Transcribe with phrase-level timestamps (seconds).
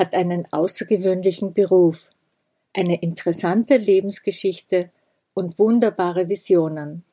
[0.00, 2.08] hat einen außergewöhnlichen Beruf,
[2.72, 4.88] eine interessante Lebensgeschichte
[5.34, 7.04] und wunderbare Visionen.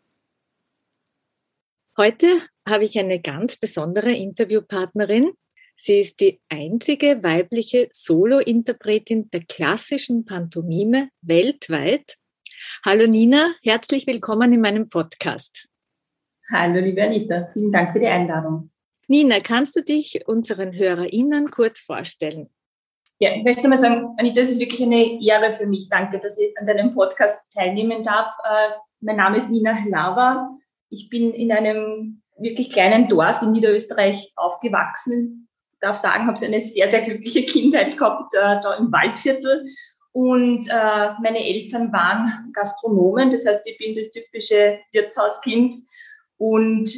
[1.98, 2.28] Heute
[2.66, 5.34] habe ich eine ganz besondere Interviewpartnerin.
[5.76, 12.16] Sie ist die einzige weibliche Solo-Interpretin der klassischen Pantomime weltweit.
[12.86, 15.68] Hallo Nina, herzlich willkommen in meinem Podcast.
[16.50, 18.72] Hallo liebe Anita, vielen Dank für die Einladung.
[19.08, 22.50] Nina, kannst du dich unseren HörerInnen kurz vorstellen?
[23.20, 25.90] Ja, ich möchte mal sagen, Anita, es ist wirklich eine Ehre für mich.
[25.90, 28.28] Danke, dass ich an deinem Podcast teilnehmen darf.
[28.44, 30.56] Äh, mein Name ist Nina Lava.
[30.90, 35.48] Ich bin in einem wirklich kleinen Dorf in Niederösterreich aufgewachsen.
[35.74, 39.66] Ich darf sagen, habe eine sehr, sehr glückliche Kindheit gehabt, äh, da im Waldviertel.
[40.12, 45.74] Und äh, meine Eltern waren Gastronomen, das heißt, ich bin das typische Wirtshauskind.
[46.38, 46.92] Und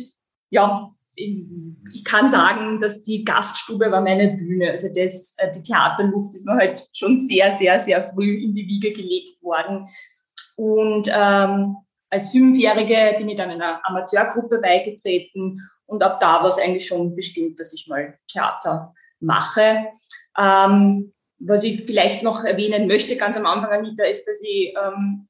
[0.50, 4.72] ja, ich kann sagen, dass die Gaststube war meine Bühne.
[4.72, 8.68] Also das, äh, die Theaterluft ist mir halt schon sehr, sehr, sehr früh in die
[8.68, 9.88] Wiege gelegt worden.
[10.56, 11.78] Und ähm,
[12.10, 17.16] als Fünfjährige bin ich dann einer Amateurgruppe beigetreten und ab da war es eigentlich schon
[17.16, 19.86] bestimmt, dass ich mal Theater mache.
[20.38, 25.29] Ähm, was ich vielleicht noch erwähnen möchte, ganz am Anfang, Anita, ist, dass ich ähm,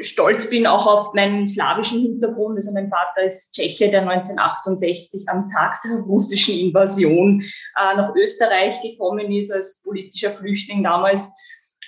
[0.00, 2.56] stolz bin auch auf meinen slawischen Hintergrund.
[2.56, 8.80] Also mein Vater ist Tscheche, der 1968 am Tag der russischen Invasion äh, nach Österreich
[8.82, 11.32] gekommen ist als politischer Flüchtling damals.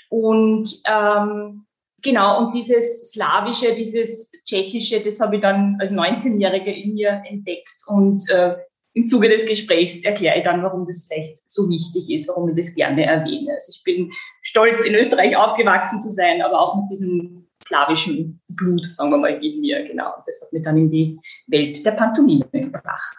[0.08, 1.66] Und ähm,
[2.02, 7.74] genau, und dieses slawische, dieses tschechische, das habe ich dann als 19-Jährige in mir entdeckt
[7.86, 8.56] und äh,
[8.94, 12.56] im Zuge des Gesprächs erkläre ich dann, warum das vielleicht so wichtig ist, warum ich
[12.56, 13.52] das gerne erwähne.
[13.52, 14.10] Also ich bin
[14.40, 19.44] stolz, in Österreich aufgewachsen zu sein, aber auch mit diesem slawischen Blut, sagen wir mal,
[19.44, 19.84] in mir.
[19.84, 20.14] Genau.
[20.26, 23.16] Das hat mich dann in die Welt der Pantomime gebracht.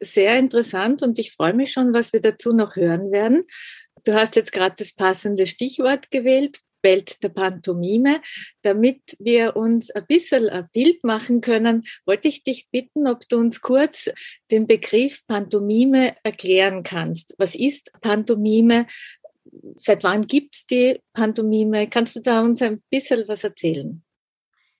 [0.00, 3.42] Sehr interessant und ich freue mich schon, was wir dazu noch hören werden.
[4.04, 8.20] Du hast jetzt gerade das passende Stichwort gewählt, Welt der Pantomime.
[8.62, 13.38] Damit wir uns ein bisschen ein Bild machen können, wollte ich dich bitten, ob du
[13.38, 14.10] uns kurz
[14.50, 17.34] den Begriff Pantomime erklären kannst.
[17.38, 18.86] Was ist Pantomime?
[19.76, 21.86] Seit wann gibt es die Pantomime?
[21.88, 24.02] Kannst du da uns ein bisschen was erzählen?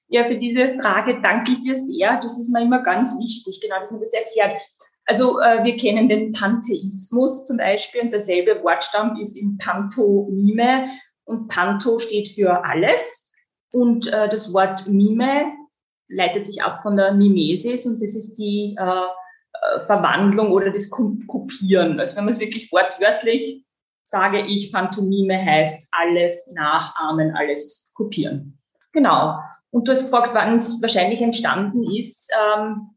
[0.09, 2.21] Ja, für diese Frage danke ich dir sehr.
[2.21, 4.61] Das ist mir immer ganz wichtig, genau, dass man das erklärt.
[5.05, 10.89] Also äh, wir kennen den Pantheismus zum Beispiel und derselbe Wortstamm ist in Pantomime
[11.25, 13.33] und Panto steht für alles
[13.71, 15.53] und äh, das Wort Mime
[16.09, 20.91] leitet sich ab von der Mimesis und das ist die äh, äh Verwandlung oder das
[20.91, 22.01] Kopieren.
[22.01, 23.66] Also wenn man es wirklich wortwörtlich
[24.06, 28.59] sage ich, Pantomime heißt alles nachahmen, alles kopieren.
[28.93, 29.39] Genau.
[29.71, 32.31] Und du hast gefragt, wann es wahrscheinlich entstanden ist.
[32.41, 32.91] Ähm,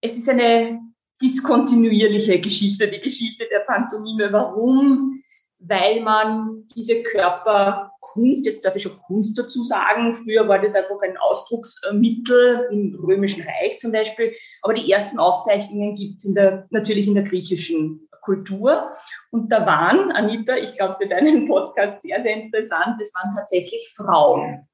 [0.00, 0.80] es ist eine
[1.20, 4.32] diskontinuierliche Geschichte, die Geschichte der Pantomime.
[4.32, 5.20] Warum?
[5.58, 11.00] Weil man diese Körperkunst, jetzt darf ich schon Kunst dazu sagen, früher war das einfach
[11.02, 16.32] ein Ausdrucksmittel im Römischen Reich zum Beispiel, aber die ersten Aufzeichnungen gibt es
[16.70, 18.90] natürlich in der griechischen Kultur.
[19.30, 23.94] Und da waren, Anita, ich glaube für deinen Podcast sehr, sehr interessant, es waren tatsächlich
[23.96, 24.68] Frauen,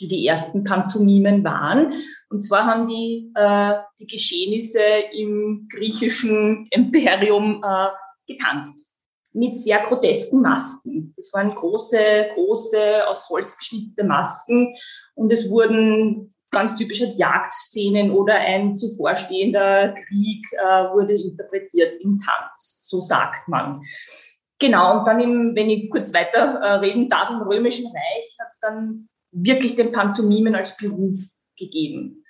[0.00, 1.94] die die ersten Pantomimen waren.
[2.30, 4.82] Und zwar haben die äh, die Geschehnisse
[5.12, 7.88] im griechischen Imperium äh,
[8.26, 8.90] getanzt
[9.32, 11.12] mit sehr grotesken Masken.
[11.16, 11.98] Das waren große,
[12.34, 14.74] große, aus Holz geschnitzte Masken
[15.14, 22.78] und es wurden ganz typische Jagdszenen oder ein zuvorstehender Krieg äh, wurde interpretiert im Tanz,
[22.82, 23.82] so sagt man.
[24.58, 28.60] Genau, und dann, im, wenn ich kurz weiter äh, darf, im Römischen Reich hat es
[28.60, 31.20] dann wirklich den Pantomimen als Beruf
[31.58, 32.24] gegeben.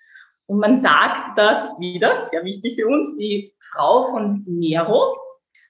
[0.47, 5.17] Und man sagt, dass wieder, sehr wichtig für uns, die Frau von Nero,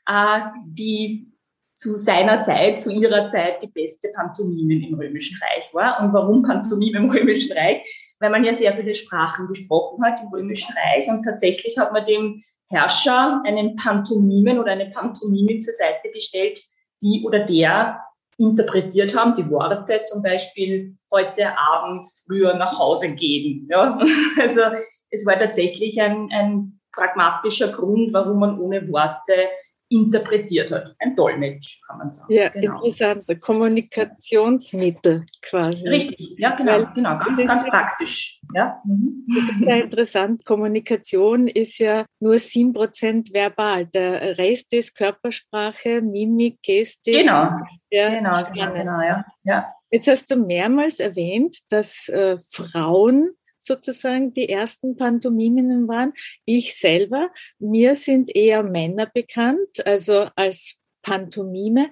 [0.06, 1.32] äh, die
[1.74, 6.00] zu seiner Zeit, zu ihrer Zeit die beste Pantomime im Römischen Reich war.
[6.00, 7.82] Und warum Pantomime im Römischen Reich?
[8.20, 12.04] Weil man ja sehr viele Sprachen gesprochen hat im Römischen Reich und tatsächlich hat man
[12.04, 16.60] dem Herrscher einen Pantomimen oder eine Pantomime zur Seite gestellt,
[17.02, 18.00] die oder der
[18.38, 23.68] interpretiert haben, die Worte zum Beispiel heute Abend früher nach Hause gehen.
[23.70, 23.98] Ja?
[24.40, 24.60] Also
[25.10, 29.34] es war tatsächlich ein, ein pragmatischer Grund, warum man ohne Worte
[29.88, 30.94] interpretiert hat.
[30.98, 32.32] Ein Dolmetsch, kann man sagen.
[32.32, 32.82] Ja, genau.
[32.82, 33.40] interessant.
[33.40, 35.88] Kommunikationsmittel quasi.
[35.88, 37.18] Richtig, ja, genau, Weil genau.
[37.18, 38.40] Ganz, ganz praktisch.
[38.54, 38.80] Ja.
[38.84, 39.26] Mhm.
[39.34, 40.44] Das ist ja interessant.
[40.44, 43.86] Kommunikation ist ja nur 7% verbal.
[43.86, 47.18] Der Rest ist Körpersprache, Mimik, Gestik.
[47.18, 47.50] Genau,
[47.90, 49.24] ja, genau, genau, genau, ja.
[49.44, 49.72] ja.
[49.90, 56.12] Jetzt hast du mehrmals erwähnt, dass äh, Frauen sozusagen die ersten Pantomiminnen waren.
[56.44, 61.90] Ich selber, mir sind eher Männer bekannt, also als Pantomime.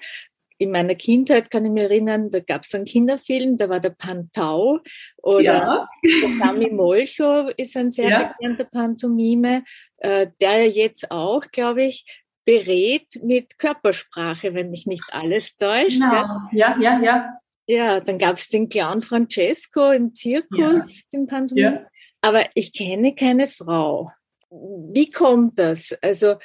[0.59, 3.91] In meiner Kindheit kann ich mich erinnern, da gab es einen Kinderfilm, da war der
[3.91, 4.79] Pantau
[5.21, 5.89] oder ja.
[6.05, 8.35] der Sami Molcho ist ein sehr ja.
[8.39, 9.65] bekannter Pantomime,
[9.99, 12.05] äh, der jetzt auch, glaube ich,
[12.45, 16.01] berät mit Körpersprache, wenn mich nicht alles täuscht.
[16.01, 16.27] Genau.
[16.53, 17.39] Ja, ja, ja.
[17.67, 21.01] Ja, dann gab es den Clown Francesco im Zirkus, ja.
[21.13, 21.65] den Pantomim.
[21.65, 21.87] Ja.
[22.21, 24.11] Aber ich kenne keine Frau.
[24.51, 25.97] Wie kommt das?
[26.03, 26.37] Also,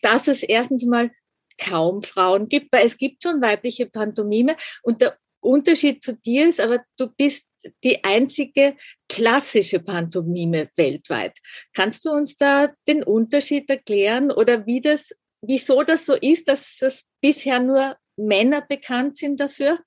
[0.00, 1.10] dass es erstens mal
[1.58, 6.60] kaum Frauen gibt, weil es gibt schon weibliche Pantomime und der Unterschied zu dir ist,
[6.60, 7.46] aber du bist
[7.84, 8.76] die einzige
[9.08, 11.38] klassische Pantomime weltweit.
[11.72, 16.78] Kannst du uns da den Unterschied erklären oder wie das, wieso das so ist, dass
[16.80, 19.78] es bisher nur Männer bekannt sind dafür?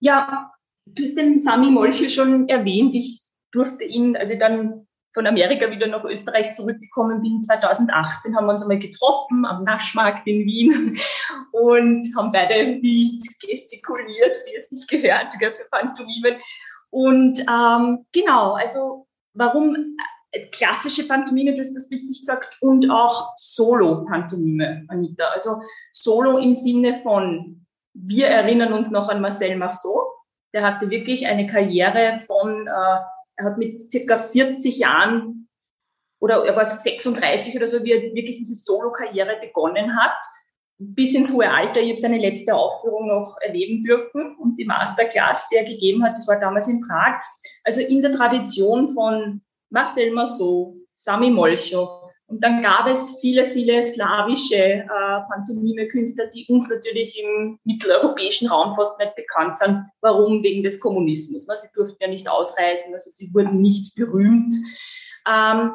[0.00, 0.52] Ja,
[0.86, 2.94] du hast den Sami Molche schon erwähnt.
[2.94, 3.22] Ich
[3.52, 8.52] durfte ihn, als ich dann von Amerika wieder nach Österreich zurückgekommen bin, 2018, haben wir
[8.52, 10.98] uns einmal getroffen am Naschmarkt in Wien
[11.52, 16.36] und haben beide wild gestikuliert, wie es sich gehört, für Pantomimen.
[16.90, 19.96] Und ähm, genau, also warum
[20.30, 25.24] äh, klassische Pantomime, du hast das richtig gesagt, und auch Solo-Pantomime, Anita.
[25.32, 25.60] Also
[25.92, 27.66] Solo im Sinne von
[28.06, 30.12] wir erinnern uns noch an Marcel Marceau.
[30.54, 32.98] Der hatte wirklich eine Karriere von, äh,
[33.36, 35.48] er hat mit circa 40 Jahren
[36.20, 40.16] oder er war 36 oder so, wie er wirklich diese Solo-Karriere begonnen hat,
[40.78, 41.80] bis ins hohe Alter.
[41.80, 46.16] Ich habe seine letzte Aufführung noch erleben dürfen und die Masterclass, die er gegeben hat,
[46.16, 47.20] das war damals in Prag.
[47.64, 53.82] Also in der Tradition von Marcel Marceau, Sami Molcho, und dann gab es viele, viele
[53.82, 54.84] slawische äh,
[55.30, 59.86] Pantomime-Künstler, die uns natürlich im mitteleuropäischen Raum fast nicht bekannt sind.
[60.02, 60.42] Warum?
[60.42, 61.48] Wegen des Kommunismus.
[61.48, 61.56] Ne?
[61.56, 64.52] Sie durften ja nicht ausreisen, also die wurden nicht berühmt.
[65.26, 65.72] Ähm,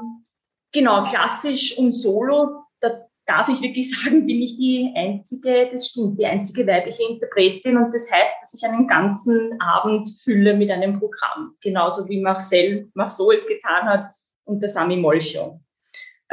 [0.71, 6.19] genau, klassisch und solo, da darf ich wirklich sagen, bin ich die einzige, das stimmt,
[6.19, 10.99] die einzige weibliche Interpretin und das heißt, dass ich einen ganzen Abend fülle mit einem
[10.99, 11.55] Programm.
[11.61, 14.05] Genauso wie Marcel Marceau es getan hat
[14.43, 15.62] und der Sami Molcho.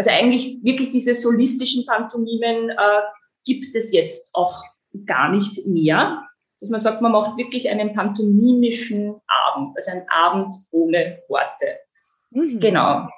[0.01, 3.03] Also eigentlich wirklich diese solistischen Pantomimen äh,
[3.45, 4.65] gibt es jetzt auch
[5.05, 6.27] gar nicht mehr.
[6.59, 11.81] Dass man sagt, man macht wirklich einen pantomimischen Abend, also einen Abend ohne Worte.
[12.31, 12.61] Mhm.
[12.61, 13.11] Genau.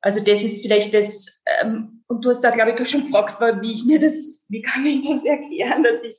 [0.00, 3.38] Also das ist vielleicht das, ähm, und du hast da, glaube ich, auch schon gefragt,
[3.60, 6.16] wie ich mir das, wie kann ich das erklären, dass ich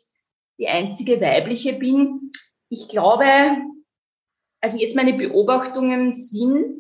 [0.59, 2.31] die einzige weibliche bin.
[2.69, 3.25] Ich glaube,
[4.61, 6.77] also jetzt meine Beobachtungen sind,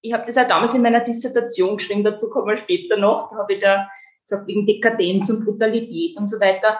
[0.00, 3.36] ich habe das auch damals in meiner Dissertation geschrieben, dazu kommen wir später noch, da
[3.36, 3.88] habe ich da
[4.22, 6.78] gesagt, wegen Dekadenz und Brutalität und so weiter.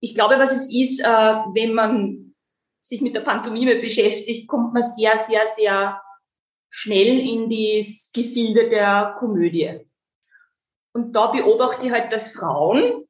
[0.00, 2.34] Ich glaube, was es ist, äh, wenn man
[2.80, 6.00] sich mit der Pantomime beschäftigt, kommt man sehr, sehr, sehr
[6.70, 9.80] schnell in das Gefilde der Komödie.
[10.92, 13.04] Und da beobachte ich halt, dass Frauen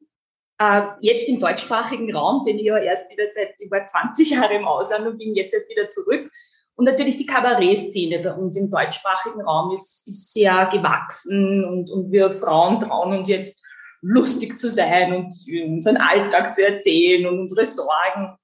[0.58, 4.66] äh, jetzt im deutschsprachigen Raum, den ich ja erst wieder seit über 20 Jahren im
[4.66, 6.30] Ausland und bin jetzt erst wieder zurück,
[6.80, 12.10] und natürlich die Kabarettszene bei uns im deutschsprachigen Raum ist, ist sehr gewachsen und, und
[12.10, 13.62] wir Frauen trauen uns jetzt
[14.00, 18.34] lustig zu sein und unseren Alltag zu erzählen und unsere Sorgen.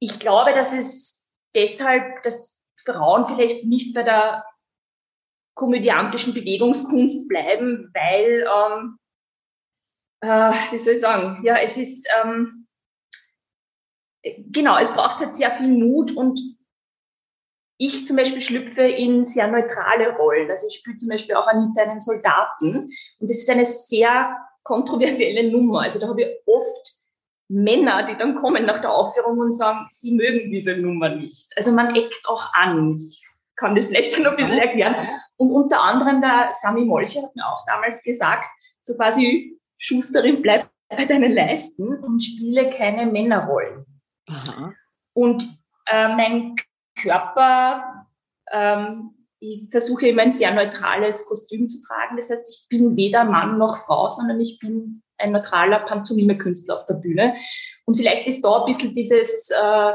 [0.00, 2.52] Ich glaube, dass es deshalb, dass
[2.84, 4.44] Frauen vielleicht nicht bei der
[5.54, 8.98] komödiantischen Bewegungskunst bleiben, weil, ähm,
[10.20, 12.66] äh, wie soll ich sagen, ja, es ist, ähm,
[14.50, 16.58] genau, es braucht halt sehr viel Mut und
[17.80, 20.50] ich zum Beispiel schlüpfe in sehr neutrale Rollen.
[20.50, 22.76] Also ich spiele zum Beispiel auch Anita einen Soldaten.
[22.76, 25.82] Und das ist eine sehr kontroversielle Nummer.
[25.82, 26.92] Also da habe ich oft
[27.48, 31.50] Männer, die dann kommen nach der Aufführung und sagen, sie mögen diese Nummer nicht.
[31.56, 32.96] Also man eckt auch an.
[32.96, 34.96] Ich kann das vielleicht noch ein bisschen erklären.
[35.36, 38.46] Und unter anderem der Sami Molcher hat mir auch damals gesagt,
[38.82, 43.86] so quasi, Schusterin, bleib bei deinen Leisten und spiele keine Männerrollen.
[44.28, 44.74] Aha.
[45.14, 45.48] Und
[45.86, 46.56] äh, mein
[47.02, 48.06] Körper,
[48.52, 52.16] ähm, ich versuche immer ein sehr neutrales Kostüm zu tragen.
[52.16, 56.86] Das heißt, ich bin weder Mann noch Frau, sondern ich bin ein neutraler Pantomime-Künstler auf
[56.86, 57.34] der Bühne.
[57.86, 59.92] Und vielleicht ist da ein bisschen dieses äh,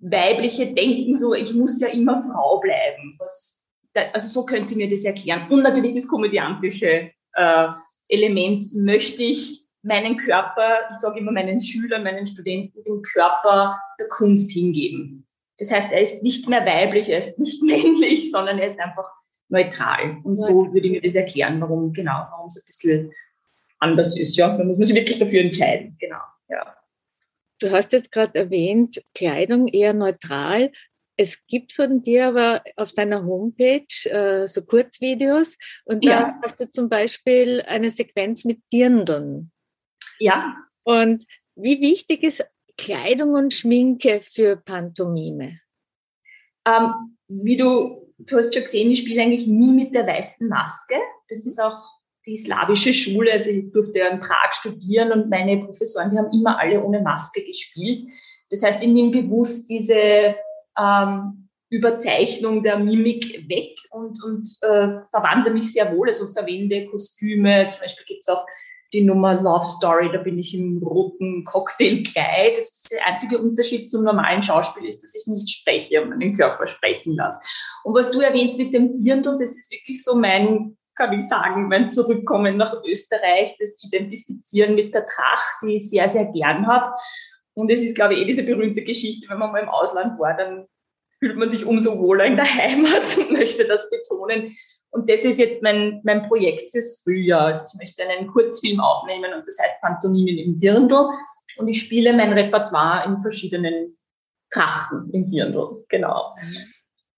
[0.00, 3.16] weibliche Denken so, ich muss ja immer Frau bleiben.
[3.18, 3.66] Was,
[4.12, 5.50] also so könnte ich mir das erklären.
[5.50, 7.66] Und natürlich das komödiantische äh,
[8.08, 14.08] Element möchte ich meinen Körper, ich sage immer meinen Schülern, meinen Studenten, den Körper der
[14.08, 15.26] Kunst hingeben.
[15.58, 19.08] Das heißt, er ist nicht mehr weiblich, er ist nicht männlich, sondern er ist einfach
[19.48, 20.18] neutral.
[20.24, 23.12] Und so würde ich mir das erklären, warum, genau, warum es ein bisschen
[23.78, 24.36] anders ist.
[24.36, 25.96] Ja, da muss man sich wirklich dafür entscheiden.
[26.00, 26.76] Genau, ja.
[27.60, 30.72] Du hast jetzt gerade erwähnt, Kleidung eher neutral.
[31.16, 36.40] Es gibt von dir aber auf deiner Homepage äh, so Kurzvideos und da ja.
[36.42, 39.52] hast du zum Beispiel eine Sequenz mit Dirndeln.
[40.18, 40.56] Ja.
[40.84, 42.44] Und wie wichtig ist
[42.78, 45.60] Kleidung und Schminke für Pantomime?
[46.66, 50.96] Ähm, wie du, du hast schon gesehen, ich spiele eigentlich nie mit der weißen Maske.
[51.28, 51.78] Das ist auch
[52.26, 53.32] die slawische Schule.
[53.32, 57.00] Also ich durfte ja in Prag studieren und meine Professoren, die haben immer alle ohne
[57.00, 58.08] Maske gespielt.
[58.50, 60.36] Das heißt, ich nehme bewusst diese
[60.78, 66.08] ähm, Überzeichnung der Mimik weg und, und äh, verwandle mich sehr wohl.
[66.08, 67.66] Also verwende Kostüme.
[67.68, 68.44] Zum Beispiel gibt es auch
[68.92, 72.58] die Nummer Love Story, da bin ich im roten Cocktailkleid.
[72.58, 76.36] Das ist der einzige Unterschied zum normalen Schauspiel ist, dass ich nicht spreche und meinen
[76.36, 77.40] Körper sprechen lasse.
[77.84, 81.68] Und was du erwähnst mit dem Dirndl, das ist wirklich so mein, kann ich sagen,
[81.68, 86.92] mein Zurückkommen nach Österreich, das Identifizieren mit der Tracht, die ich sehr, sehr gern habe.
[87.54, 90.36] Und es ist, glaube ich, eh diese berühmte Geschichte, wenn man mal im Ausland war,
[90.36, 90.66] dann
[91.18, 94.56] fühlt man sich umso wohler in der Heimat und möchte das betonen.
[94.92, 97.46] Und das ist jetzt mein, mein Projekt fürs Frühjahr.
[97.46, 101.08] Also ich möchte einen Kurzfilm aufnehmen und das heißt Pantomimen im Dirndl.
[101.56, 103.98] Und ich spiele mein Repertoire in verschiedenen
[104.50, 105.84] Trachten im Dirndl.
[105.88, 106.34] Genau.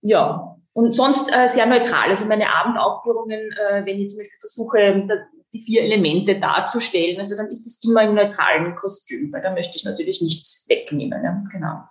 [0.02, 0.56] Ja.
[0.72, 2.10] Und sonst äh, sehr neutral.
[2.10, 5.06] Also meine Abendaufführungen, äh, wenn ich zum Beispiel versuche,
[5.52, 9.76] die vier Elemente darzustellen, also dann ist es immer im neutralen Kostüm, weil da möchte
[9.76, 11.24] ich natürlich nichts wegnehmen.
[11.24, 11.42] Ja?
[11.50, 11.82] Genau.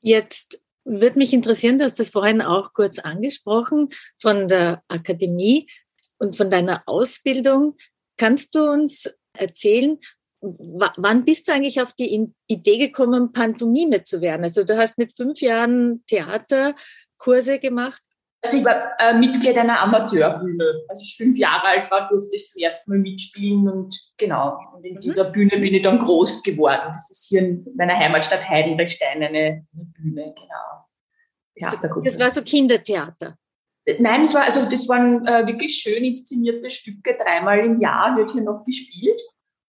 [0.00, 5.68] Jetzt würde mich interessieren, du hast das vorhin auch kurz angesprochen, von der Akademie
[6.18, 7.76] und von deiner Ausbildung.
[8.16, 9.98] Kannst du uns erzählen,
[10.40, 14.44] wann bist du eigentlich auf die Idee gekommen, Pantomime zu werden?
[14.44, 18.02] Also du hast mit fünf Jahren Theaterkurse gemacht.
[18.46, 20.84] Also ich war äh, Mitglied einer Amateurbühne.
[20.86, 24.56] Als ich fünf Jahre alt war, durfte ich zum ersten Mal mitspielen und genau.
[24.72, 25.00] Und in mhm.
[25.00, 26.92] dieser Bühne bin ich dann groß geworden.
[26.94, 30.86] Das ist hier in meiner Heimatstadt Heidelbergstein eine, eine Bühne, genau.
[31.58, 32.08] Theatergruppe.
[32.08, 33.36] Das war so Kindertheater.
[33.98, 37.18] Nein, es war, also das waren äh, wirklich schön inszenierte Stücke.
[37.18, 39.20] Dreimal im Jahr wird hier noch gespielt.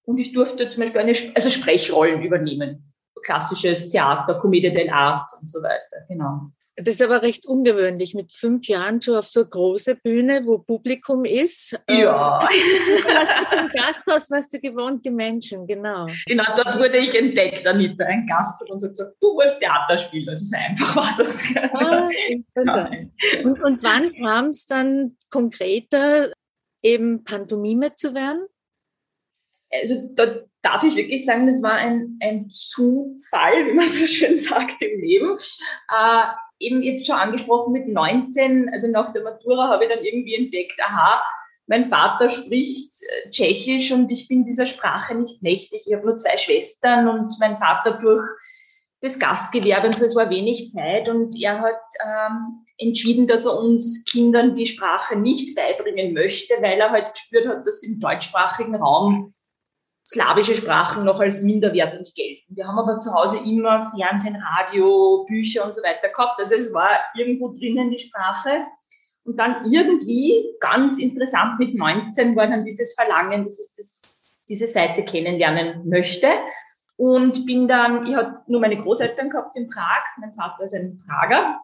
[0.03, 2.93] Und ich durfte zum Beispiel eine, also Sprechrollen übernehmen.
[3.23, 6.51] Klassisches Theater, Commedia dell'arte und so weiter, genau.
[6.79, 10.59] Das ist aber recht ungewöhnlich, mit fünf Jahren schon auf so eine große Bühne, wo
[10.59, 11.79] Publikum ist.
[11.89, 12.47] Ja.
[13.07, 16.07] Ähm, Im Gasthaus warst du gewohnt, die Menschen, genau.
[16.25, 18.05] Genau, dort wurde ich entdeckt, Anita.
[18.05, 20.27] Ein Gast hat uns gesagt, du musst Theater spielen.
[20.29, 21.43] Also so einfach war das.
[21.73, 23.11] Ah, interessant.
[23.43, 26.31] Und, und wann kam es dann konkreter,
[26.81, 28.45] eben Pantomime zu werden?
[29.71, 34.37] Also da darf ich wirklich sagen, das war ein, ein Zufall, wie man so schön
[34.37, 35.37] sagt im Leben.
[35.89, 36.27] Äh,
[36.59, 40.79] eben jetzt schon angesprochen mit 19, also nach der Matura habe ich dann irgendwie entdeckt,
[40.83, 41.21] aha,
[41.67, 45.83] mein Vater spricht äh, Tschechisch und ich bin dieser Sprache nicht mächtig.
[45.85, 48.25] Ich habe nur zwei Schwestern und mein Vater durch
[49.01, 53.59] das Gastgewerbe und so, es war wenig Zeit und er hat ähm, entschieden, dass er
[53.59, 58.75] uns Kindern die Sprache nicht beibringen möchte, weil er halt gespürt hat, dass im deutschsprachigen
[58.75, 59.35] Raum
[60.07, 62.55] slawische Sprachen noch als minderwertig gelten.
[62.55, 66.39] Wir haben aber zu Hause immer Fernsehen, Radio, Bücher und so weiter gehabt.
[66.39, 68.65] Also es war irgendwo drinnen die Sprache.
[69.25, 74.67] Und dann irgendwie, ganz interessant, mit 19 war dann dieses Verlangen, dass ich das, diese
[74.67, 76.27] Seite kennenlernen möchte.
[76.95, 80.03] Und bin dann, ich hatte nur meine Großeltern gehabt in Prag.
[80.21, 81.59] Mein Vater ist ein Prager.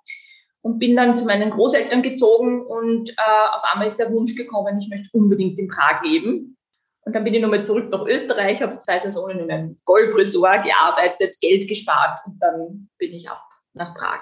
[0.62, 4.78] Und bin dann zu meinen Großeltern gezogen und äh, auf einmal ist der Wunsch gekommen,
[4.78, 6.58] ich möchte unbedingt in Prag leben.
[7.06, 11.36] Und dann bin ich nochmal surück nach Österreich, habe zwei Saisonen in einem Golfresort gearbeitet,
[11.42, 13.44] Geld gespart und dann bin ich ab
[13.74, 14.22] nach Prag.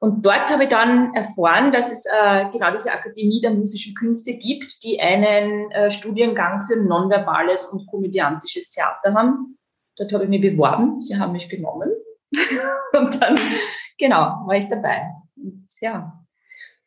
[0.00, 4.36] Und dort habe ich dann erfahren, dass es äh, genau diese Akademie der musischen Künste
[4.36, 9.58] gibt, die einen äh, Studiengang für nonverbales und komödiantisches Theater haben.
[9.96, 11.90] Dort habe ich mich beworben, sie haben mich genommen.
[12.92, 13.38] und dann,
[13.96, 15.10] genau, war ich dabei.
[15.36, 16.23] Und, ja,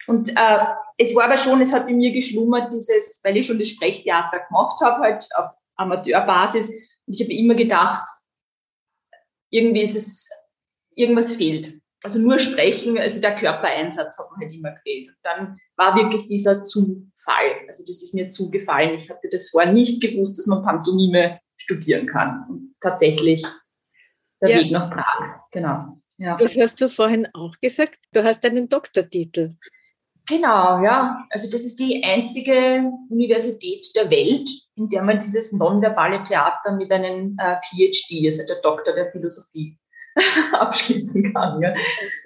[0.08, 0.66] und äh,
[0.98, 4.40] es war aber schon, es hat in mir geschlummert, dieses, weil ich schon das Sprechtheater
[4.48, 6.72] gemacht habe, halt auf Amateurbasis.
[7.06, 8.08] Und ich habe immer gedacht,
[9.50, 10.30] irgendwie ist es,
[10.96, 11.80] irgendwas fehlt.
[12.04, 15.10] Also nur sprechen, also der Körpereinsatz hat mir halt immer gefehlt.
[15.10, 17.66] Und dann war wirklich dieser Zufall.
[17.68, 18.98] Also das ist mir zugefallen.
[18.98, 22.46] Ich hatte das vorher nicht gewusst, dass man Pantomime studieren kann.
[22.50, 23.46] Und tatsächlich
[24.42, 24.58] der ja.
[24.60, 25.42] Weg nach Prag.
[25.52, 26.02] Genau.
[26.18, 26.38] Ja.
[26.38, 28.00] Das hast du vorhin auch gesagt.
[28.14, 29.56] Du hast einen Doktortitel.
[30.28, 31.26] Genau, ja.
[31.30, 36.92] Also das ist die einzige Universität der Welt, in der man dieses nonverbale Theater mit
[36.92, 39.78] einem äh, PhD, also der Doktor der Philosophie,
[40.54, 41.62] abschließen kann.
[41.62, 41.74] Ja.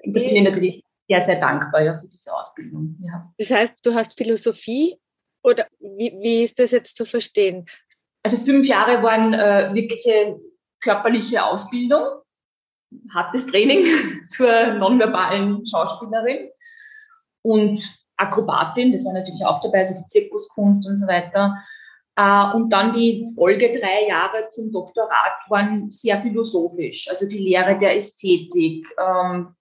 [0.03, 2.98] Und da bin ich natürlich sehr, sehr dankbar ja, für diese Ausbildung.
[3.03, 3.31] Ja.
[3.38, 4.98] Das heißt, du hast Philosophie
[5.43, 7.67] oder wie, wie ist das jetzt zu verstehen?
[8.24, 10.39] Also fünf Jahre waren äh, wirkliche
[10.81, 12.22] körperliche Ausbildung,
[13.13, 13.86] hartes Training
[14.27, 16.50] zur nonverbalen Schauspielerin
[17.41, 21.57] und Akrobatin, das war natürlich auch dabei, also die Zirkuskunst und so weiter.
[22.15, 27.79] Äh, und dann die Folge drei Jahre zum Doktorat waren sehr philosophisch, also die Lehre
[27.79, 29.55] der Ästhetik, ähm,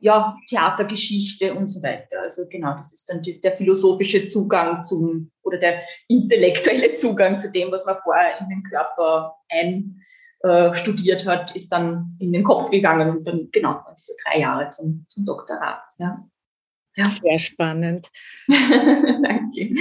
[0.00, 2.20] ja, Theatergeschichte und so weiter.
[2.22, 7.72] Also genau, das ist dann der philosophische Zugang zum oder der intellektuelle Zugang zu dem,
[7.72, 13.16] was man vorher in den Körper einstudiert äh, hat, ist dann in den Kopf gegangen
[13.16, 15.84] und dann genau diese drei Jahre zum, zum Doktorat.
[15.98, 16.22] Ja.
[16.96, 17.06] Ja.
[17.06, 18.10] Sehr spannend.
[18.48, 19.74] Danke.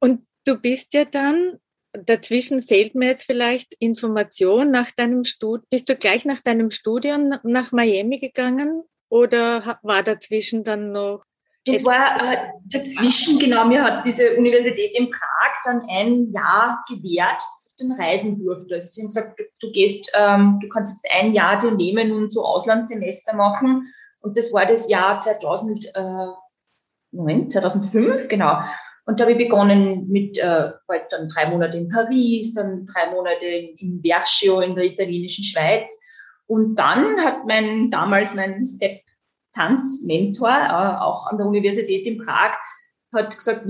[0.00, 1.58] Und du bist ja dann
[1.92, 5.66] dazwischen fehlt mir jetzt vielleicht Information nach deinem Studium.
[5.70, 11.24] Bist du gleich nach deinem Studium nach Miami gegangen oder war dazwischen dann noch?
[11.66, 13.66] Das war äh, dazwischen, genau.
[13.66, 18.76] Mir hat diese Universität in Prag dann ein Jahr gewährt, dass ich dann reisen durfte.
[18.76, 22.12] Also sie haben gesagt, du, du gehst, ähm, du kannst jetzt ein Jahr dir nehmen
[22.12, 23.92] und so Auslandssemester machen.
[24.20, 26.26] Und das war das Jahr 2000, äh,
[27.12, 28.60] Moment, 2005, genau.
[29.06, 33.10] Und da habe ich begonnen mit äh, halt dann drei Monate in Paris, dann drei
[33.10, 35.98] Monate in, in Vergio in der italienischen Schweiz
[36.50, 42.56] und dann hat mein damals mein Step-Tanz-Mentor, äh, auch an der Universität in Prag,
[43.12, 43.66] hat gesagt,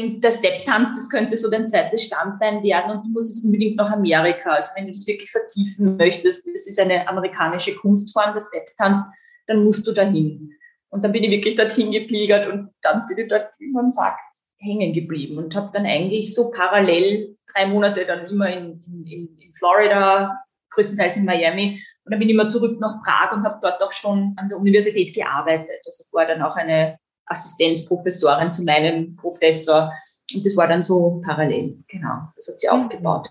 [0.00, 3.76] Nina, der Step-Tanz, das könnte so dein zweites Standbein werden und du musst jetzt unbedingt
[3.76, 4.50] nach Amerika.
[4.50, 9.02] Also wenn du das wirklich vertiefen möchtest, das ist eine amerikanische Kunstform, der Step-Tanz,
[9.46, 10.52] dann musst du dahin.
[10.90, 14.20] Und dann bin ich wirklich dorthin gepilgert und dann bin ich dort, wie man sagt,
[14.58, 19.54] hängen geblieben und habe dann eigentlich so parallel drei Monate dann immer in, in, in
[19.54, 20.32] Florida
[20.70, 21.82] größtenteils in Miami.
[22.04, 24.58] Und dann bin ich immer zurück nach Prag und habe dort auch schon an der
[24.58, 25.80] Universität gearbeitet.
[25.86, 29.92] Also war dann auch eine Assistenzprofessorin zu meinem Professor.
[30.34, 31.78] Und das war dann so parallel.
[31.88, 32.72] Genau, das hat sie mhm.
[32.72, 33.28] aufgebaut.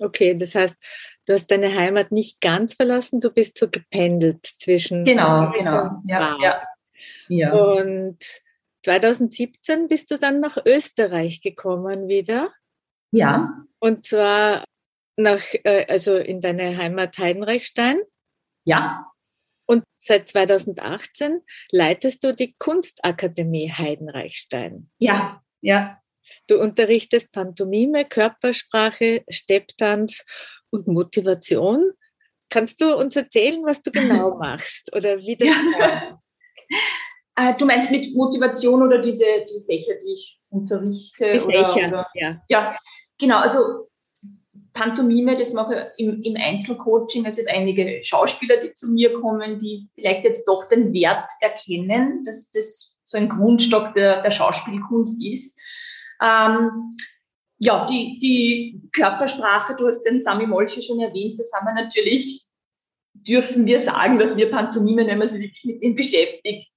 [0.00, 0.76] Okay, das heißt,
[1.26, 5.04] du hast deine Heimat nicht ganz verlassen, du bist so gependelt zwischen.
[5.04, 6.00] Genau, genau.
[6.04, 6.62] Ja, ja.
[7.28, 7.52] ja.
[7.52, 8.18] Und
[8.84, 12.52] 2017 bist du dann nach Österreich gekommen wieder.
[13.10, 13.64] Ja.
[13.80, 14.64] Und zwar
[15.16, 18.00] nach, äh, also in deine Heimat Heidenreichstein.
[18.64, 19.07] Ja.
[19.68, 24.90] Und seit 2018 leitest du die Kunstakademie Heidenreichstein.
[24.98, 26.00] Ja, ja.
[26.46, 30.24] Du unterrichtest Pantomime, Körpersprache, Stepptanz
[30.70, 31.92] und Motivation.
[32.48, 36.20] Kannst du uns erzählen, was du genau machst oder wie das ja.
[37.40, 41.34] Äh, du meinst mit Motivation oder diese die Fächer, die ich unterrichte?
[41.34, 42.06] Die Fächer, oder?
[42.14, 42.42] ja.
[42.48, 42.76] Ja,
[43.16, 43.38] genau.
[43.38, 43.87] Also
[44.72, 47.26] Pantomime, das mache ich im, im Einzelcoaching.
[47.26, 52.50] Also einige Schauspieler, die zu mir kommen, die vielleicht jetzt doch den Wert erkennen, dass
[52.50, 55.58] das so ein Grundstock der, der Schauspielkunst ist.
[56.22, 56.96] Ähm,
[57.58, 62.44] ja, die, die Körpersprache, du hast den Sami Molche schon erwähnt, das haben wir natürlich,
[63.14, 66.70] dürfen wir sagen, dass wir Pantomime, wenn man sich wirklich mit dem beschäftigt,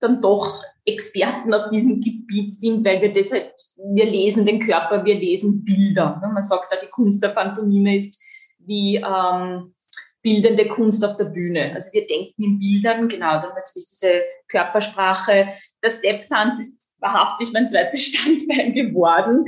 [0.00, 5.04] dann doch Experten auf diesem Gebiet sind, weil wir das halt, wir lesen den Körper,
[5.04, 6.20] wir lesen Bilder.
[6.22, 6.32] Ne?
[6.32, 8.20] Man sagt da, die Kunst der Pantomime ist
[8.58, 9.74] wie ähm,
[10.22, 11.72] bildende Kunst auf der Bühne.
[11.74, 15.48] Also wir denken in Bildern, genau, dann natürlich diese Körpersprache.
[15.82, 19.44] Der Step-Tanz ist wahrhaftig mein zweites Standbein geworden.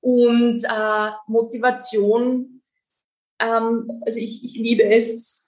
[0.00, 2.62] Und äh, Motivation,
[3.40, 5.41] ähm, also ich, ich liebe es,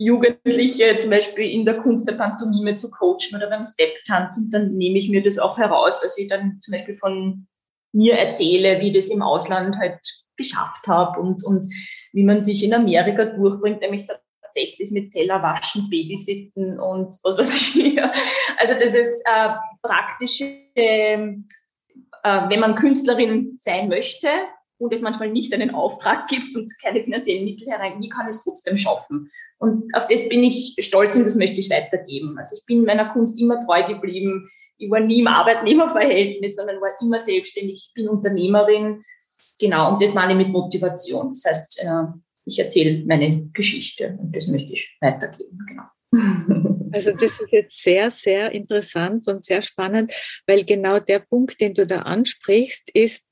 [0.00, 4.72] Jugendliche zum Beispiel in der Kunst der Pantomime zu coachen oder beim Step-Tanz und dann
[4.72, 7.46] nehme ich mir das auch heraus, dass ich dann zum Beispiel von
[7.92, 10.00] mir erzähle, wie ich das im Ausland halt
[10.38, 11.66] geschafft habe und, und
[12.14, 14.06] wie man sich in Amerika durchbringt, nämlich
[14.42, 18.10] tatsächlich mit Teller waschen, Babysitten und was weiß ich hier.
[18.56, 19.50] Also das ist äh,
[19.82, 21.18] praktische, äh,
[22.22, 24.28] wenn man Künstlerin sein möchte
[24.78, 28.36] und es manchmal nicht einen Auftrag gibt und keine finanziellen Mittel herein, wie kann ich
[28.36, 29.30] es trotzdem schaffen?
[29.60, 32.38] Und auf das bin ich stolz und das möchte ich weitergeben.
[32.38, 34.48] Also ich bin meiner Kunst immer treu geblieben.
[34.78, 37.88] Ich war nie im Arbeitnehmerverhältnis, sondern war immer selbstständig.
[37.88, 39.04] Ich bin Unternehmerin.
[39.60, 41.34] Genau, und das meine ich mit Motivation.
[41.34, 42.04] Das heißt, äh,
[42.46, 45.58] ich erzähle meine Geschichte und das möchte ich weitergeben.
[45.68, 45.82] Genau.
[46.92, 50.12] Also das ist jetzt sehr, sehr interessant und sehr spannend,
[50.44, 53.28] weil genau der Punkt, den du da ansprichst, ist,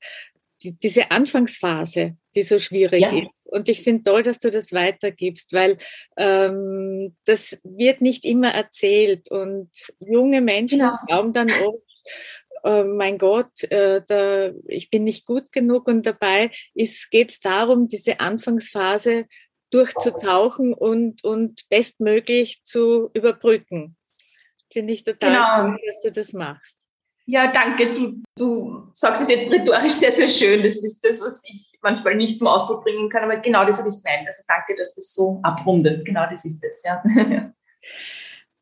[0.61, 3.17] die, diese Anfangsphase, die so schwierig ja.
[3.17, 3.47] ist.
[3.47, 5.77] Und ich finde toll, dass du das weitergibst, weil
[6.17, 9.69] ähm, das wird nicht immer erzählt und
[9.99, 10.97] junge Menschen genau.
[11.07, 11.83] glauben dann oft,
[12.63, 17.87] oh mein Gott, äh, da, ich bin nicht gut genug und dabei geht es darum,
[17.87, 19.25] diese Anfangsphase
[19.71, 23.95] durchzutauchen und, und bestmöglich zu überbrücken.
[24.71, 25.73] Finde ich total genau.
[25.73, 26.88] cool, dass du das machst.
[27.29, 27.93] Ja, danke.
[27.93, 30.63] Du, du sagst es jetzt rhetorisch sehr, sehr schön.
[30.63, 33.87] Das ist das, was ich manchmal nicht zum Ausdruck bringen kann, aber genau das habe
[33.87, 34.25] ich gemeint.
[34.25, 36.03] Also danke, dass du so abrundest.
[36.05, 37.03] Genau das ist es, ja.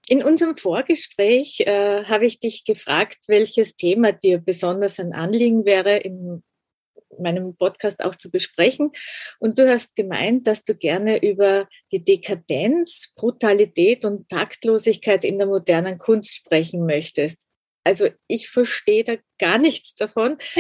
[0.10, 5.98] In unserem Vorgespräch äh, habe ich dich gefragt, welches Thema dir besonders ein Anliegen wäre,
[5.98, 6.44] in
[7.20, 8.92] meinem Podcast auch zu besprechen.
[9.40, 15.48] Und du hast gemeint, dass du gerne über die Dekadenz, Brutalität und Taktlosigkeit in der
[15.48, 17.48] modernen Kunst sprechen möchtest.
[17.88, 20.38] Also ich verstehe da gar nichts davon.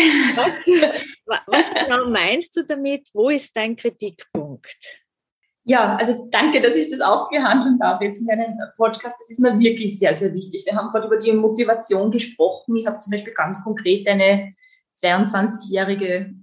[1.25, 3.09] Was, was genau meinst du damit?
[3.13, 4.77] Wo ist dein Kritikpunkt?
[5.65, 9.17] Ja, also danke, dass ich das auch behandeln darf jetzt in einem Podcast.
[9.19, 10.65] Das ist mir wirklich sehr, sehr wichtig.
[10.65, 12.77] Wir haben gerade über die Motivation gesprochen.
[12.77, 14.53] Ich habe zum Beispiel ganz konkret eine
[14.97, 16.33] 22-jährige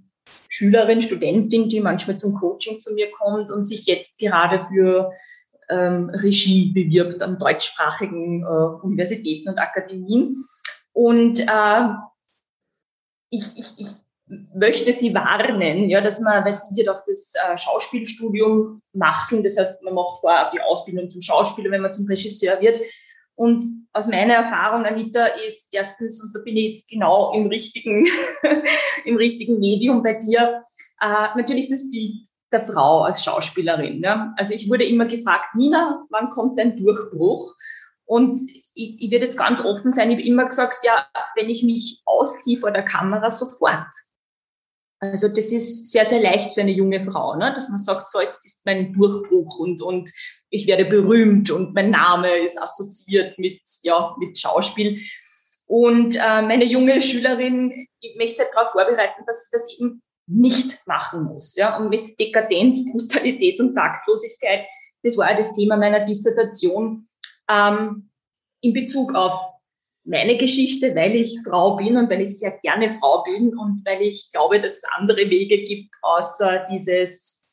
[0.49, 5.11] Schülerin, Studentin, die manchmal zum Coaching zu mir kommt und sich jetzt gerade für
[5.67, 10.35] ähm, Regie bewirbt an deutschsprachigen äh, Universitäten und Akademien.
[10.95, 11.87] Und äh,
[13.29, 13.87] ich, ich, ich
[14.55, 19.57] möchte Sie warnen, ja, dass man, weil Sie wird auch das äh, Schauspielstudium machen, das
[19.57, 22.79] heißt, man macht vorher die Ausbildung zum Schauspieler, wenn man zum Regisseur wird.
[23.35, 28.05] Und aus meiner Erfahrung, Anita, ist erstens, und da bin ich jetzt genau im richtigen,
[29.05, 30.63] im richtigen Medium bei dir,
[31.01, 34.01] äh, natürlich das Bild der Frau als Schauspielerin.
[34.01, 34.33] Ja.
[34.37, 37.53] Also ich wurde immer gefragt, Nina, wann kommt dein Durchbruch?
[38.05, 38.39] Und
[38.73, 42.01] ich, ich werde jetzt ganz offen sein, ich habe immer gesagt, ja, wenn ich mich
[42.05, 43.87] ausziehe vor der Kamera, sofort.
[44.99, 47.53] Also das ist sehr, sehr leicht für eine junge Frau, ne?
[47.53, 50.11] dass man sagt, so jetzt ist mein Durchbruch und, und
[50.49, 55.01] ich werde berühmt und mein Name ist assoziiert mit, ja, mit Schauspiel.
[55.67, 60.87] Und äh, meine junge Schülerin, ich möchte sie darauf vorbereiten, dass sie das eben nicht
[60.87, 61.55] machen muss.
[61.55, 61.77] Ja?
[61.77, 64.65] Und mit Dekadenz, Brutalität und Taktlosigkeit,
[65.03, 67.07] das war das Thema meiner Dissertation,
[67.49, 68.09] ähm,
[68.61, 69.39] in Bezug auf
[70.05, 74.01] meine Geschichte, weil ich Frau bin und weil ich sehr gerne Frau bin und weil
[74.01, 77.47] ich glaube, dass es andere Wege gibt, außer dieses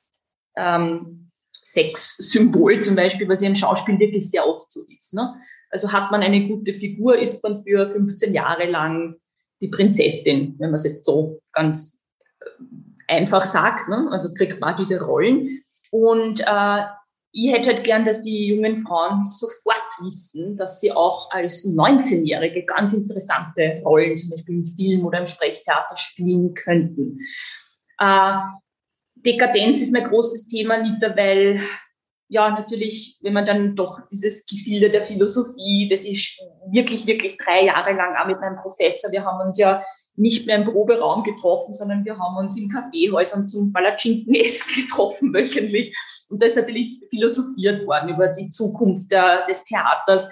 [0.56, 1.30] ähm,
[1.64, 5.14] Sexsymbol zum Beispiel, was ja im Schauspiel wirklich sehr oft so ist.
[5.14, 5.34] Ne?
[5.70, 9.16] Also hat man eine gute Figur, ist man für 15 Jahre lang
[9.62, 12.04] die Prinzessin, wenn man es jetzt so ganz
[12.40, 13.88] äh, einfach sagt.
[13.88, 14.08] Ne?
[14.10, 15.62] Also kriegt man diese Rollen.
[15.90, 16.84] Und äh,
[17.32, 22.64] ich hätte halt gern, dass die jungen Frauen sofort wissen, dass sie auch als 19-Jährige
[22.64, 27.18] ganz interessante Rollen, zum Beispiel im Film oder im Sprechtheater, spielen könnten.
[27.98, 28.34] Äh,
[29.14, 31.60] Dekadenz ist mein großes Thema, Nita, weil
[32.28, 37.66] ja, natürlich, wenn man dann doch dieses Gefilde der Philosophie, das ist wirklich, wirklich drei
[37.66, 39.82] Jahre lang auch mit meinem Professor, wir haben uns ja
[40.16, 45.96] nicht mehr im Proberaum getroffen, sondern wir haben uns in Kaffeehäusern zum Palatschinkenessen getroffen wöchentlich.
[46.32, 50.30] Und da ist natürlich philosophiert worden über die Zukunft der, des Theaters.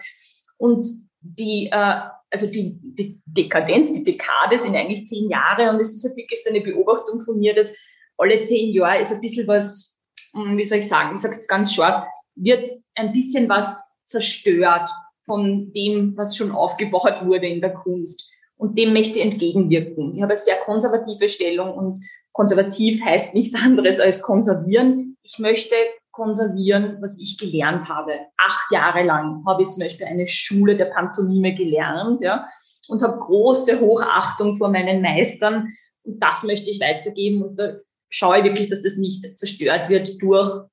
[0.56, 0.86] Und
[1.20, 6.16] die, äh, also die, die Dekadenz, die Dekade sind eigentlich zehn Jahre und es ist
[6.16, 7.76] wirklich so eine Beobachtung von mir, dass
[8.16, 10.00] alle zehn Jahre ist ein bisschen was,
[10.32, 14.88] hm, wie soll ich sagen, ich sage es ganz scharf, wird ein bisschen was zerstört
[15.26, 18.30] von dem, was schon aufgebaut wurde in der Kunst.
[18.56, 20.14] Und dem möchte ich entgegenwirken.
[20.14, 25.09] Ich habe eine sehr konservative Stellung und konservativ heißt nichts anderes als konservieren.
[25.22, 25.74] Ich möchte
[26.10, 28.12] konservieren, was ich gelernt habe.
[28.36, 32.44] Acht Jahre lang habe ich zum Beispiel eine Schule der Pantomime gelernt, ja,
[32.88, 35.72] und habe große Hochachtung vor meinen Meistern.
[36.02, 37.42] Und das möchte ich weitergeben.
[37.42, 37.74] Und da
[38.08, 40.64] schaue ich wirklich, dass das nicht zerstört wird durch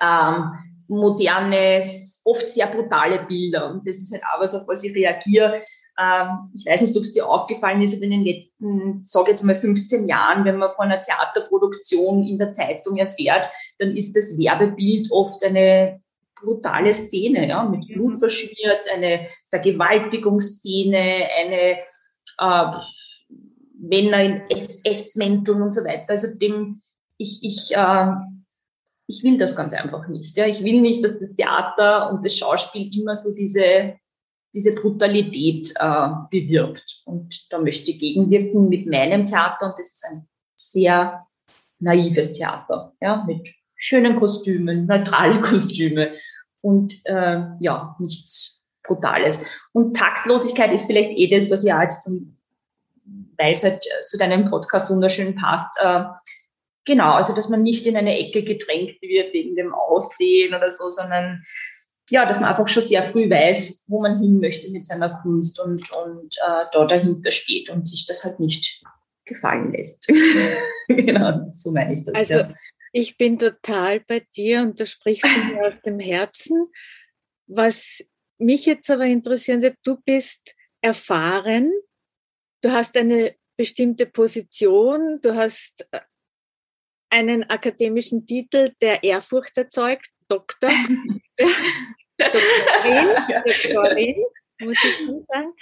[0.00, 0.50] ähm,
[0.88, 3.70] modernes, oft sehr brutale Bilder.
[3.70, 5.62] Und das ist halt auch was, auf was ich reagiere.
[6.00, 9.42] Ähm, ich weiß nicht, ob es dir aufgefallen ist, aber in den letzten, sage jetzt
[9.42, 14.38] mal 15 Jahren, wenn man von einer Theaterproduktion in der Zeitung erfährt, dann ist das
[14.38, 16.00] Werbebild oft eine
[16.40, 17.94] brutale Szene, ja, mit mhm.
[17.94, 21.78] Blut verschmiert, eine Vergewaltigungsszene, eine
[22.38, 22.78] äh,
[23.78, 26.06] Männer in SS-Mänteln und so weiter.
[26.08, 26.80] Also dem,
[27.18, 28.12] ich, ich, äh,
[29.06, 30.36] ich will das ganz einfach nicht.
[30.36, 30.46] Ja.
[30.46, 33.99] Ich will nicht, dass das Theater und das Schauspiel immer so diese
[34.52, 37.02] diese Brutalität äh, bewirkt.
[37.04, 41.26] Und da möchte ich gegenwirken mit meinem Theater und das ist ein sehr
[41.78, 46.12] naives Theater, ja, mit schönen Kostümen, neutrale Kostüme
[46.60, 49.44] und äh, ja, nichts Brutales.
[49.72, 52.36] Und Taktlosigkeit ist vielleicht eh das, was jetzt zum
[53.40, 55.78] weil es halt zu deinem Podcast wunderschön passt.
[55.80, 56.04] Äh,
[56.84, 60.88] genau, also dass man nicht in eine Ecke gedrängt wird wegen dem Aussehen oder so,
[60.88, 61.42] sondern
[62.10, 65.60] ja, dass man einfach schon sehr früh weiß, wo man hin möchte mit seiner Kunst
[65.60, 68.82] und, und äh, da dahinter steht und sich das halt nicht
[69.24, 70.08] gefallen lässt.
[70.88, 72.14] genau, so meine ich das.
[72.14, 72.54] Also ja.
[72.92, 76.66] ich bin total bei dir und da sprichst du mir aus dem Herzen.
[77.46, 78.04] Was
[78.38, 81.70] mich jetzt aber interessieren wird, du bist erfahren,
[82.62, 86.00] du hast eine bestimmte Position, du hast äh,
[87.10, 90.70] einen akademischen Titel, der Ehrfurcht erzeugt, Doktor.
[92.18, 93.08] Doktorin,
[93.46, 94.24] Doktorin,
[94.60, 95.52] muss ich sagen.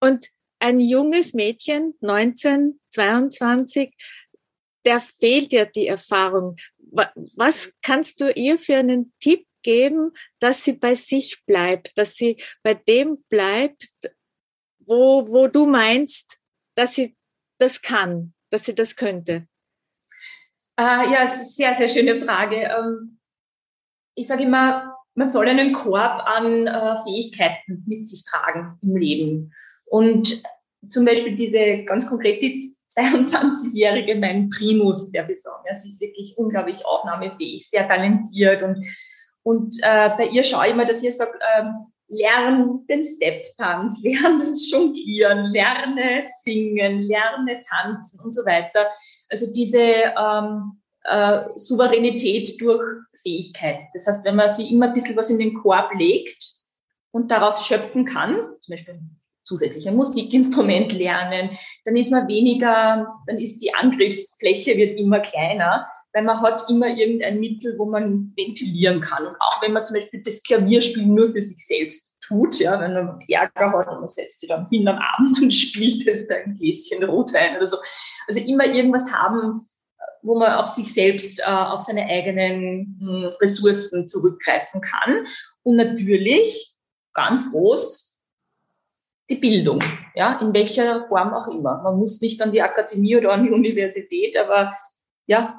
[0.00, 0.26] Und
[0.58, 3.94] ein junges Mädchen, 19, 22,
[4.84, 6.56] der fehlt ja die Erfahrung.
[7.34, 12.42] Was kannst du ihr für einen Tipp geben, dass sie bei sich bleibt, dass sie
[12.62, 13.88] bei dem bleibt,
[14.78, 16.38] wo, wo du meinst,
[16.76, 17.16] dass sie
[17.58, 19.48] das kann, dass sie das könnte?
[20.78, 22.56] Äh, ja, sehr, sehr schöne Frage.
[22.56, 23.18] Ähm,
[24.14, 29.52] ich sage immer, man soll einen Korb an äh, Fähigkeiten mit sich tragen im Leben.
[29.86, 30.42] Und
[30.90, 32.62] zum Beispiel diese ganz konkret die
[32.96, 38.78] 22-jährige, mein Primus, der sagen, sie ist wirklich unglaublich aufnahmefähig, sehr talentiert und
[39.42, 44.38] und äh, bei ihr schaue ich immer, dass ihr sagt, ähm, lern den Step-Tanz, lern
[44.38, 48.90] das Jonglieren, lerne singen, lerne tanzen und so weiter.
[49.30, 52.82] Also diese ähm, äh, Souveränität durch
[53.22, 53.80] Fähigkeit.
[53.94, 56.42] Das heißt, wenn man sich immer ein bisschen was in den Korb legt
[57.12, 59.00] und daraus schöpfen kann, zum Beispiel
[59.44, 65.86] zusätzlich ein Musikinstrument lernen, dann ist man weniger, dann ist die Angriffsfläche wird immer kleiner
[66.16, 69.26] weil man hat immer irgendein Mittel, wo man ventilieren kann.
[69.26, 72.94] Und auch wenn man zum Beispiel das Klavierspielen nur für sich selbst tut, ja, wenn
[72.94, 76.42] man Ärger hat und man setzt sich dann hin am Abend und spielt das bei
[76.42, 77.76] einem Gläschen Rotwein oder so.
[78.26, 79.68] Also immer irgendwas haben,
[80.26, 85.26] wo man auf sich selbst, äh, auf seine eigenen mh, hm, Ressourcen zurückgreifen kann.
[85.62, 86.74] Und natürlich
[87.14, 88.18] ganz groß
[89.30, 89.82] die Bildung,
[90.14, 91.82] ja, in welcher Form auch immer.
[91.82, 94.76] Man muss nicht an die Akademie oder an die Universität, aber
[95.26, 95.56] ja,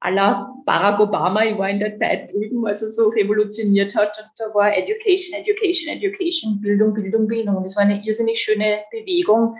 [0.00, 4.30] aller Barack Obama, ich war in der Zeit drüben, als er so revolutioniert hat, und
[4.38, 7.56] da war Education, Education, Education, Bildung, Bildung, Bildung.
[7.56, 9.56] Und es war eine irrsinnig schöne Bewegung.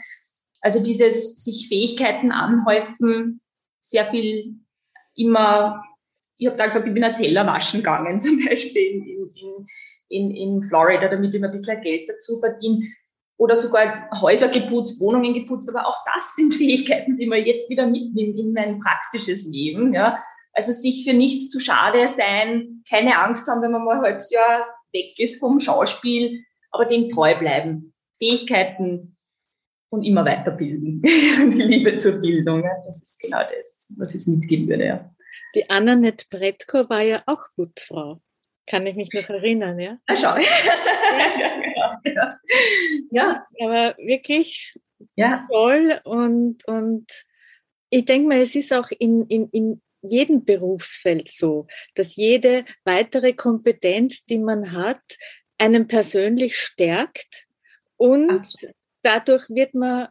[0.63, 3.41] Also dieses sich Fähigkeiten anhäufen,
[3.81, 4.57] sehr viel
[5.15, 5.83] immer,
[6.37, 9.67] ich habe da gesagt, ich bin ein Teller waschen gegangen, zum Beispiel in, in,
[10.09, 12.87] in, in Florida, damit ich mir ein bisschen Geld dazu verdiene
[13.37, 17.87] oder sogar Häuser geputzt, Wohnungen geputzt, aber auch das sind Fähigkeiten, die man jetzt wieder
[17.87, 20.23] mitnimmt in mein praktisches Leben, ja.
[20.53, 24.31] Also sich für nichts zu schade sein, keine Angst haben, wenn man mal ein halbes
[24.31, 27.95] Jahr weg ist vom Schauspiel, aber dem treu bleiben.
[28.19, 29.17] Fähigkeiten
[29.91, 31.03] und immer weiterbilden.
[31.03, 32.71] Die Liebe zur Bildung, ja.
[32.87, 35.15] das ist genau das, was ich mitgeben würde, ja.
[35.55, 38.23] Die Annette Bretko war ja auch Putzfrau.
[38.67, 39.99] Kann ich mich noch erinnern, ja?
[40.07, 40.37] Ah, schau.
[40.37, 42.39] ja, ja.
[43.11, 44.79] ja, aber wirklich
[45.17, 45.47] ja.
[45.51, 47.07] toll und, und
[47.89, 53.33] ich denke mal, es ist auch in, in, in jedem Berufsfeld so, dass jede weitere
[53.33, 55.03] Kompetenz, die man hat,
[55.59, 57.47] einen persönlich stärkt
[57.97, 58.75] und Absolut.
[59.03, 60.09] Dadurch wird man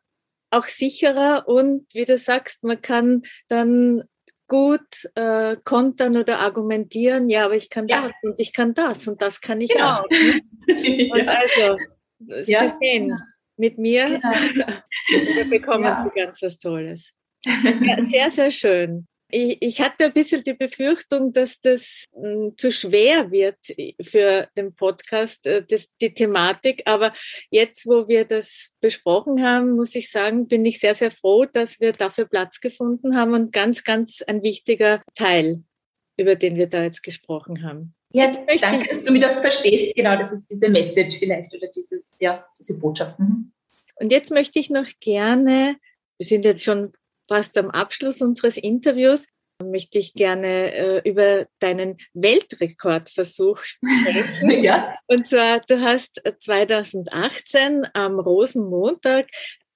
[0.52, 4.04] auch sicherer und wie du sagst, man kann dann
[4.47, 8.02] gut äh, kontern oder argumentieren, ja, aber ich kann ja.
[8.02, 10.02] das und ich kann das und das kann ich genau.
[10.02, 10.10] auch.
[10.10, 10.41] Ne?
[11.12, 11.25] Und ja.
[11.25, 11.78] also,
[12.19, 12.67] ja.
[12.67, 13.17] Sie sehen,
[13.58, 14.21] mit mir ja.
[15.36, 16.04] wir bekommen ja.
[16.04, 17.12] Sie ganz was Tolles.
[17.45, 19.08] Ja, sehr, sehr schön.
[19.32, 23.58] Ich, ich hatte ein bisschen die Befürchtung, dass das m, hm, zu schwer wird
[24.02, 26.82] für den Podcast, äh, das, die Thematik.
[26.86, 27.13] Aber
[27.52, 31.80] jetzt, wo wir das besprochen haben, muss ich sagen, bin ich sehr, sehr froh, dass
[31.80, 35.63] wir dafür Platz gefunden haben und ganz, ganz ein wichtiger Teil,
[36.18, 37.94] über den wir da jetzt gesprochen haben.
[38.12, 39.96] Ja, danke, dass du mir das verstehst.
[39.96, 43.20] Genau, das ist diese Message vielleicht oder dieses, ja, diese Botschaft.
[43.20, 43.52] Mhm.
[44.00, 45.76] Und jetzt möchte ich noch gerne,
[46.18, 46.94] wir sind jetzt schon
[47.30, 49.26] fast am Abschluss unseres Interviews
[49.63, 54.50] möchte ich gerne äh, über deinen Weltrekordversuch sprechen.
[54.63, 54.96] ja.
[55.08, 59.28] Und zwar, du hast 2018 am Rosenmontag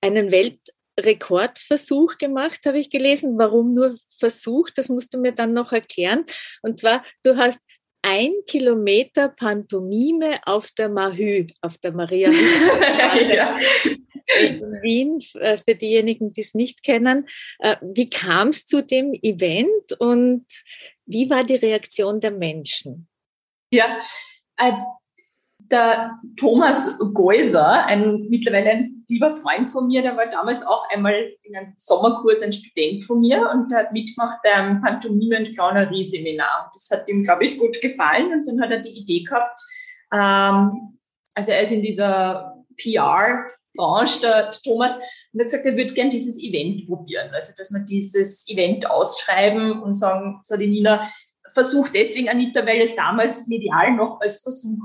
[0.02, 3.38] einen Weltrekordversuch gemacht, habe ich gelesen.
[3.38, 4.70] Warum nur Versuch?
[4.70, 6.24] Das musst du mir dann noch erklären.
[6.62, 7.60] Und zwar, du hast
[8.02, 12.30] ein Kilometer Pantomime auf der Mahü, auf der Maria.
[13.34, 13.58] ja
[14.28, 17.28] Wien, äh, für diejenigen, die es nicht kennen.
[17.60, 20.46] Äh, wie kam es zu dem Event und
[21.06, 23.08] wie war die Reaktion der Menschen?
[23.72, 24.00] Ja,
[24.58, 24.72] äh,
[25.58, 31.34] der Thomas Geuser, ein mittlerweile ein lieber Freund von mir, der war damals auch einmal
[31.44, 36.72] in einem Sommerkurs ein Student von mir und hat mitgemacht beim Pantomime und Clownerie Seminar.
[36.74, 39.60] Das hat ihm, glaube ich, gut gefallen und dann hat er die Idee gehabt,
[40.14, 41.00] ähm,
[41.36, 44.98] also er ist in dieser PR Branche, der Thomas,
[45.32, 47.30] und hat gesagt, er würde gern dieses Event probieren.
[47.34, 51.10] Also, dass wir dieses Event ausschreiben und sagen, so die Nina,
[51.54, 54.80] versucht deswegen Anita, weil es damals medial noch als Versuch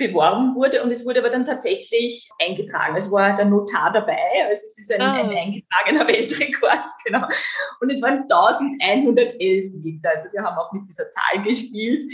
[0.00, 2.96] beworben wurde und es wurde aber dann tatsächlich eingetragen.
[2.96, 5.12] Es war der Notar dabei, also es ist ein, ah.
[5.12, 7.26] ein eingetragener Weltrekord, genau.
[7.80, 12.10] Und es waren 1111 Meter, also wir haben auch mit dieser Zahl gespielt.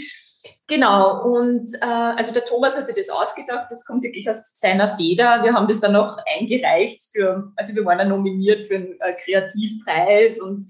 [0.67, 4.97] Genau, und äh, also der Thomas hat sich das ausgedacht, das kommt wirklich aus seiner
[4.97, 5.41] Feder.
[5.43, 9.13] Wir haben das dann noch eingereicht für, also wir waren ja nominiert für einen äh,
[9.13, 10.65] Kreativpreis und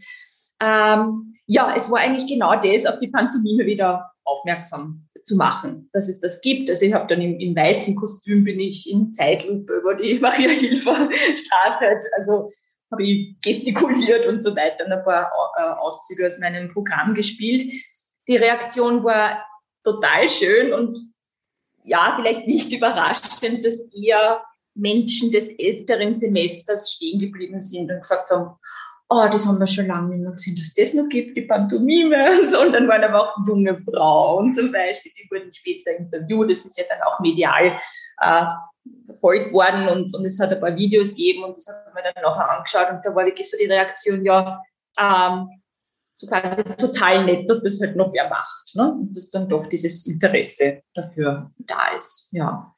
[0.59, 6.07] ähm, ja, es war eigentlich genau das, auf die Pantomime wieder aufmerksam zu machen, dass
[6.07, 6.69] es das gibt.
[6.69, 10.49] Also ich habe dann im, im, weißen Kostüm bin ich in Zeitlupe über die Maria
[10.49, 12.51] Hilfer Straße, halt, also
[12.91, 17.63] habe ich gestikuliert und so weiter, und ein paar äh, Auszüge aus meinem Programm gespielt.
[18.27, 19.45] Die Reaktion war
[19.87, 20.99] total schön und
[21.83, 24.43] ja, vielleicht nicht überraschend, dass eher
[24.75, 28.55] Menschen des älteren Semesters stehen geblieben sind und gesagt haben,
[29.09, 32.25] oh, das haben wir schon lange nicht mehr gesehen, dass das noch gibt, die Pantomime
[32.39, 32.61] und so.
[32.61, 36.51] Und dann waren aber auch junge Frauen zum Beispiel, die wurden später interviewt.
[36.51, 37.79] Das ist ja dann auch medial
[38.21, 38.45] äh,
[39.05, 42.23] verfolgt worden und, und es hat ein paar Videos gegeben und das hat man dann
[42.23, 44.61] nachher angeschaut und da war wirklich so die Reaktion, ja,
[44.97, 45.49] ähm,
[46.17, 48.75] so quasi total nett, dass das halt noch wer macht.
[48.75, 48.91] Ne?
[48.91, 52.29] Und dass dann doch dieses Interesse dafür da ist.
[52.31, 52.75] Ja.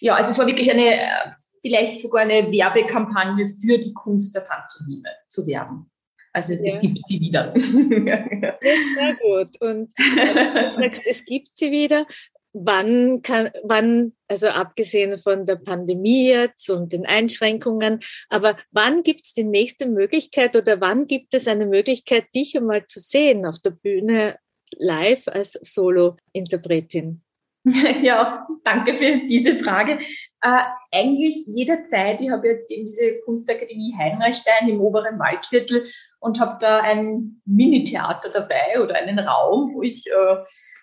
[0.00, 5.08] Ja, also es war wirklich eine, vielleicht sogar eine Werbekampagne für die Kunst der Pantomime
[5.28, 5.90] zu werben.
[6.32, 6.60] Also ja.
[6.64, 7.52] es gibt sie wieder.
[7.54, 9.60] sehr gut.
[9.60, 12.06] Und du sagst, es gibt sie wieder
[12.52, 19.26] wann kann, wann, also abgesehen von der Pandemie jetzt und den Einschränkungen, aber wann gibt
[19.26, 23.58] es die nächste Möglichkeit oder wann gibt es eine Möglichkeit, dich einmal zu sehen auf
[23.60, 24.38] der Bühne
[24.76, 27.22] live als Solo-Interpretin?
[28.02, 29.98] Ja, danke für diese Frage.
[30.40, 32.20] Äh, eigentlich jederzeit.
[32.20, 35.84] Ich habe jetzt eben diese Kunstakademie Heinreichstein im oberen Waldviertel
[36.20, 40.36] und habe da ein Mini-Theater dabei oder einen Raum, wo ich äh,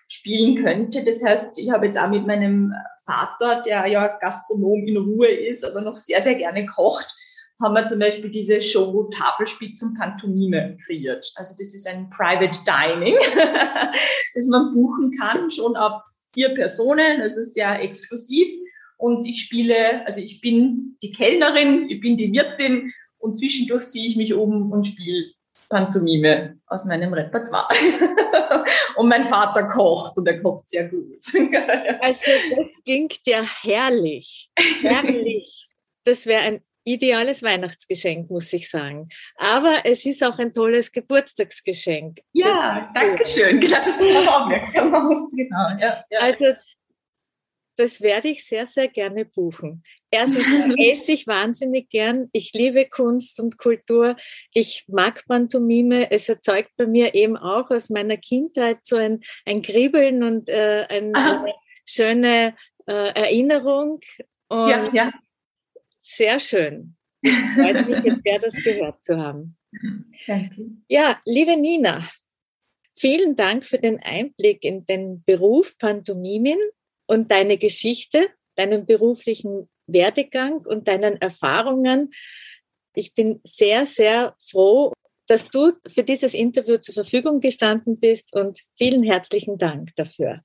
[0.08, 1.04] spielen könnte.
[1.04, 2.72] Das heißt, ich habe jetzt auch mit meinem
[3.04, 7.14] Vater, der ja Gastronom in Ruhe ist, aber noch sehr, sehr gerne kocht,
[7.60, 11.30] haben wir zum Beispiel diese Show Tafelspitz und Pantomime kreiert.
[11.34, 13.16] Also das ist ein Private Dining,
[14.34, 17.20] das man buchen kann, schon ab vier Personen.
[17.20, 18.48] Ist sehr exklusiv.
[18.96, 24.06] Und ich spiele, also ich bin die Kellnerin, ich bin die Wirtin und zwischendurch ziehe
[24.06, 25.32] ich mich um und spiele
[25.68, 27.68] Pantomime aus meinem Repertoire.
[28.96, 31.20] und mein Vater kocht und er kocht sehr gut.
[32.00, 34.50] also das klingt ja herrlich.
[34.80, 35.68] Herrlich.
[36.04, 39.08] Das wäre ein ideales Weihnachtsgeschenk, muss ich sagen.
[39.36, 42.20] Aber es ist auch ein tolles Geburtstagsgeschenk.
[42.32, 43.60] Ja, danke schön.
[43.60, 45.30] Genau, dass du darauf aufmerksam machst.
[45.36, 46.20] Genau, ja, ja.
[46.20, 46.46] Also
[47.78, 49.82] das werde ich sehr, sehr gerne buchen.
[50.10, 50.46] Erstens
[50.78, 52.28] esse ich wahnsinnig gern.
[52.32, 54.16] Ich liebe Kunst und Kultur.
[54.52, 56.10] Ich mag Pantomime.
[56.10, 60.86] Es erzeugt bei mir eben auch aus meiner Kindheit so ein, ein Kribbeln und äh,
[60.88, 64.00] ein, eine schöne äh, Erinnerung.
[64.48, 65.12] Und ja, ja.
[66.00, 66.96] Sehr schön.
[67.20, 69.56] Es freut mich jetzt sehr, das gehört zu haben.
[70.26, 70.70] Danke.
[70.88, 72.08] Ja, liebe Nina,
[72.94, 76.58] vielen Dank für den Einblick in den Beruf Pantomimin
[77.08, 82.12] und deine Geschichte, deinen beruflichen Werdegang und deinen Erfahrungen.
[82.94, 84.92] Ich bin sehr, sehr froh,
[85.26, 90.40] dass du für dieses Interview zur Verfügung gestanden bist und vielen herzlichen Dank dafür.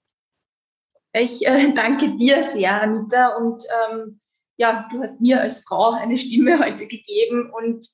[1.13, 4.19] Ich äh, danke dir sehr, Anita, und ähm,
[4.57, 7.85] ja, du hast mir als Frau eine Stimme heute gegeben und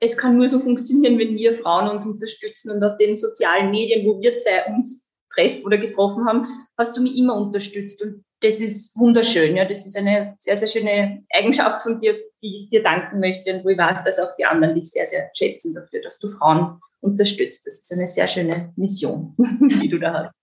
[0.00, 4.06] es kann nur so funktionieren, wenn wir Frauen uns unterstützen und auf den sozialen Medien,
[4.06, 5.03] wo wir zwei uns
[5.34, 6.46] treffen oder getroffen haben,
[6.78, 9.56] hast du mich immer unterstützt und das ist wunderschön.
[9.56, 13.54] Ja, das ist eine sehr, sehr schöne Eigenschaft von dir, die ich dir danken möchte
[13.54, 16.28] und wo ich weiß, dass auch die anderen dich sehr, sehr schätzen dafür, dass du
[16.28, 17.66] Frauen unterstützt.
[17.66, 19.34] Das ist eine sehr schöne Mission,
[19.82, 20.34] die du da hast.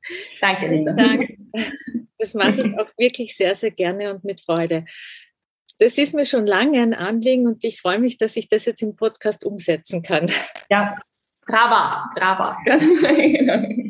[0.41, 0.93] Danke, Anita.
[0.93, 1.37] Danke.
[2.17, 4.85] Das mache ich auch wirklich sehr, sehr gerne und mit Freude.
[5.79, 8.83] Das ist mir schon lange ein Anliegen und ich freue mich, dass ich das jetzt
[8.83, 10.31] im Podcast umsetzen kann.
[10.69, 10.95] Ja,
[11.47, 12.57] brava, brava.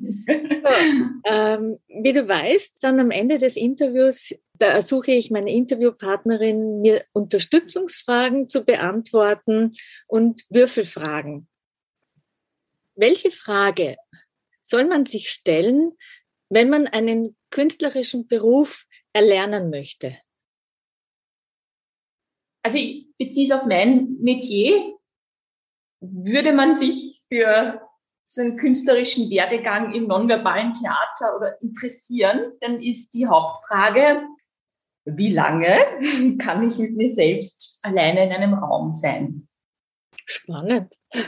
[1.23, 7.05] Ähm, wie du weißt, dann am Ende des Interviews, da ersuche ich meine Interviewpartnerin, mir
[7.13, 9.71] Unterstützungsfragen zu beantworten
[10.07, 11.47] und Würfelfragen.
[12.95, 13.97] Welche Frage
[14.63, 15.93] soll man sich stellen,
[16.49, 20.17] wenn man einen künstlerischen Beruf erlernen möchte?
[22.63, 24.97] also ich beziehe es auf mein Metier.
[25.99, 27.81] Würde man sich für
[28.33, 34.25] so einen künstlerischen Werdegang im nonverbalen Theater oder interessieren, dann ist die Hauptfrage,
[35.03, 35.77] wie lange
[36.39, 39.49] kann ich mit mir selbst alleine in einem Raum sein?
[40.25, 40.95] Spannend.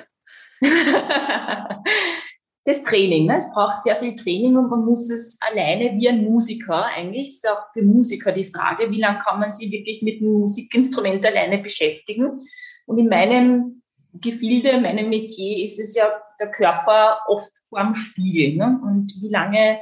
[2.63, 3.27] das Training.
[3.27, 3.35] Ne?
[3.35, 7.49] Es braucht sehr viel Training und man muss es alleine wie ein Musiker, eigentlich ist
[7.49, 11.57] auch für Musiker die Frage, wie lange kann man sich wirklich mit einem Musikinstrument alleine
[11.57, 12.47] beschäftigen.
[12.85, 13.82] Und in meinem
[14.13, 16.05] Gefilde, meinem Metier ist es ja
[16.39, 18.57] der Körper oft vorm Spiegel.
[18.57, 18.79] Ne?
[18.83, 19.79] Und wie lange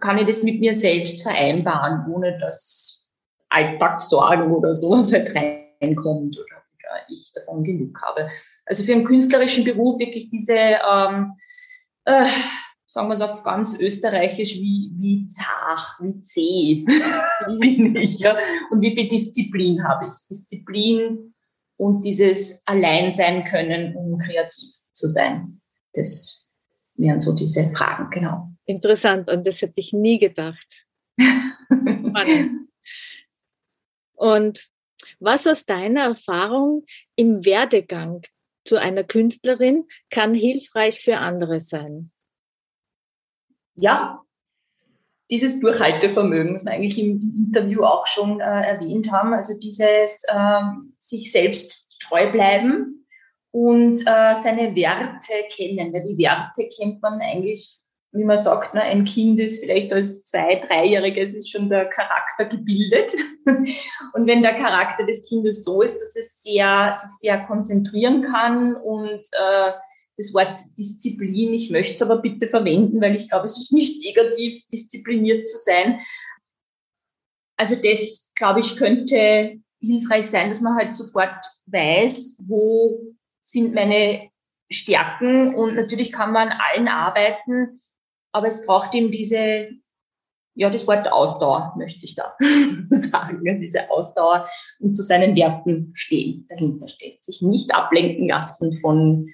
[0.00, 3.12] kann ich das mit mir selbst vereinbaren, ohne dass
[3.48, 6.62] Alltagssorgen oder sowas halt reinkommt oder,
[7.08, 8.28] ich davon genug habe.
[8.66, 11.32] Also für einen künstlerischen Beruf wirklich diese ähm,
[12.04, 12.26] äh,
[12.94, 16.84] sagen wir es auf ganz österreichisch, wie, wie zart, wie zäh
[17.60, 18.20] bin ich.
[18.20, 18.36] Ja?
[18.70, 20.12] Und wie viel Disziplin habe ich?
[20.30, 21.33] Disziplin
[21.76, 25.60] und dieses Alleinsein können, um kreativ zu sein.
[25.92, 26.52] Das
[26.94, 28.48] wären so diese Fragen, genau.
[28.66, 30.66] Interessant, und das hätte ich nie gedacht.
[34.14, 34.70] und
[35.18, 36.84] was aus deiner Erfahrung
[37.16, 38.22] im Werdegang
[38.64, 42.10] zu einer Künstlerin kann hilfreich für andere sein.
[43.74, 44.22] Ja,
[45.30, 50.60] dieses Durchhaltevermögen, was wir eigentlich im Interview auch schon äh, erwähnt haben, also dieses äh,
[50.98, 53.06] sich selbst treu bleiben
[53.50, 55.92] und äh, seine Werte kennen.
[55.92, 57.80] Weil die Werte kennt man eigentlich
[58.14, 62.44] wie man sagt, ne, ein Kind ist vielleicht als zwei-, dreijähriges ist schon der Charakter
[62.44, 63.12] gebildet.
[64.14, 68.76] Und wenn der Charakter des Kindes so ist, dass es sehr, sich sehr konzentrieren kann
[68.76, 69.72] und äh,
[70.16, 74.04] das Wort Disziplin, ich möchte es aber bitte verwenden, weil ich glaube, es ist nicht
[74.04, 76.00] negativ, diszipliniert zu sein.
[77.56, 84.30] Also das, glaube ich, könnte hilfreich sein, dass man halt sofort weiß, wo sind meine
[84.70, 87.82] Stärken und natürlich kann man an allen arbeiten,
[88.32, 89.70] aber es braucht eben diese,
[90.54, 92.34] ja, das Wort Ausdauer möchte ich da
[92.90, 94.48] sagen, diese Ausdauer
[94.80, 99.32] und zu seinen Werten stehen, dahinter stehen, sich nicht ablenken lassen von,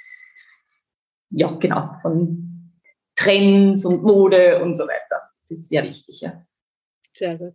[1.31, 2.73] ja, genau, von
[3.17, 5.31] Trends und Mode und so weiter.
[5.49, 6.47] Das ist sehr wichtig, ja.
[7.15, 7.55] Sehr gut.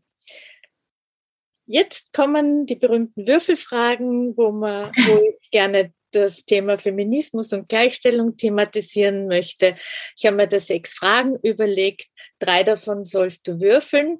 [1.67, 8.38] Jetzt kommen die berühmten Würfelfragen, wo, man, wo ich gerne das Thema Feminismus und Gleichstellung
[8.38, 9.76] thematisieren möchte.
[10.15, 12.07] Ich habe mir da sechs Fragen überlegt.
[12.39, 14.19] Drei davon sollst du würfeln.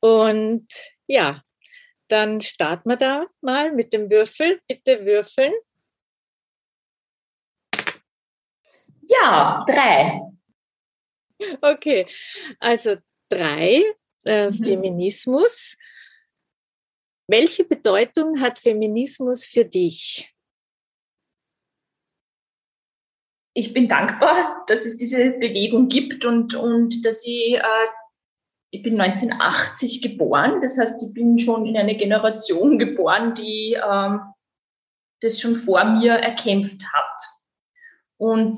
[0.00, 0.66] Und
[1.06, 1.42] ja,
[2.08, 4.60] dann starten wir da mal mit dem Würfel.
[4.66, 5.52] Bitte würfeln.
[9.08, 10.22] Ja, drei.
[11.60, 12.06] Okay,
[12.58, 12.96] also
[13.28, 13.84] drei,
[14.24, 14.64] äh, mhm.
[14.64, 15.76] Feminismus.
[17.28, 20.34] Welche Bedeutung hat Feminismus für dich?
[23.58, 27.88] ich bin dankbar, dass es diese Bewegung gibt und, und dass ich, äh,
[28.70, 34.18] ich bin 1980 geboren, das heißt, ich bin schon in eine Generation geboren, die äh,
[35.20, 37.22] das schon vor mir erkämpft hat.
[38.16, 38.56] Und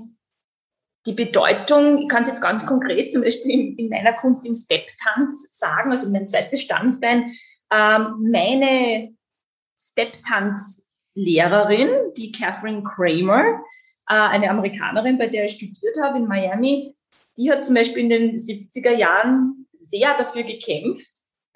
[1.07, 4.55] die Bedeutung, ich kann es jetzt ganz konkret zum Beispiel in, in meiner Kunst im
[4.55, 7.34] Step-Tanz sagen, also mein zweites Standbein,
[7.72, 9.16] ähm, meine
[9.78, 13.62] Step-Tanz-Lehrerin, die Catherine Kramer,
[14.09, 16.96] äh, eine Amerikanerin, bei der ich studiert habe in Miami,
[17.38, 21.09] die hat zum Beispiel in den 70er Jahren sehr dafür gekämpft,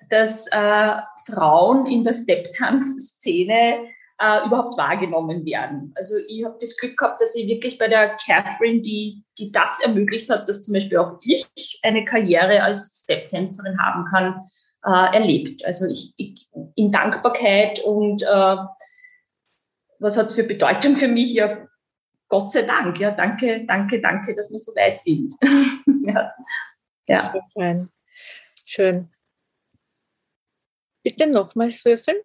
[0.09, 0.95] dass äh,
[1.27, 5.93] Frauen in der Step-Tanz-Szene äh, überhaupt wahrgenommen werden.
[5.97, 9.81] Also ich habe das Glück gehabt, dass ich wirklich bei der Catherine, die, die das
[9.85, 11.47] ermöglicht hat, dass zum Beispiel auch ich
[11.83, 14.47] eine Karriere als Step-Tänzerin haben kann,
[14.85, 15.65] äh, erlebt.
[15.65, 18.57] Also ich, ich in Dankbarkeit und äh,
[19.99, 21.33] was hat es für Bedeutung für mich?
[21.33, 21.67] Ja,
[22.29, 25.33] Gott sei Dank, ja, danke, danke, danke, dass wir so weit sind.
[26.07, 26.33] ja.
[27.07, 27.35] ja.
[27.53, 27.91] Schön.
[28.65, 29.11] Schön.
[31.03, 32.17] Bitte nochmals würfeln.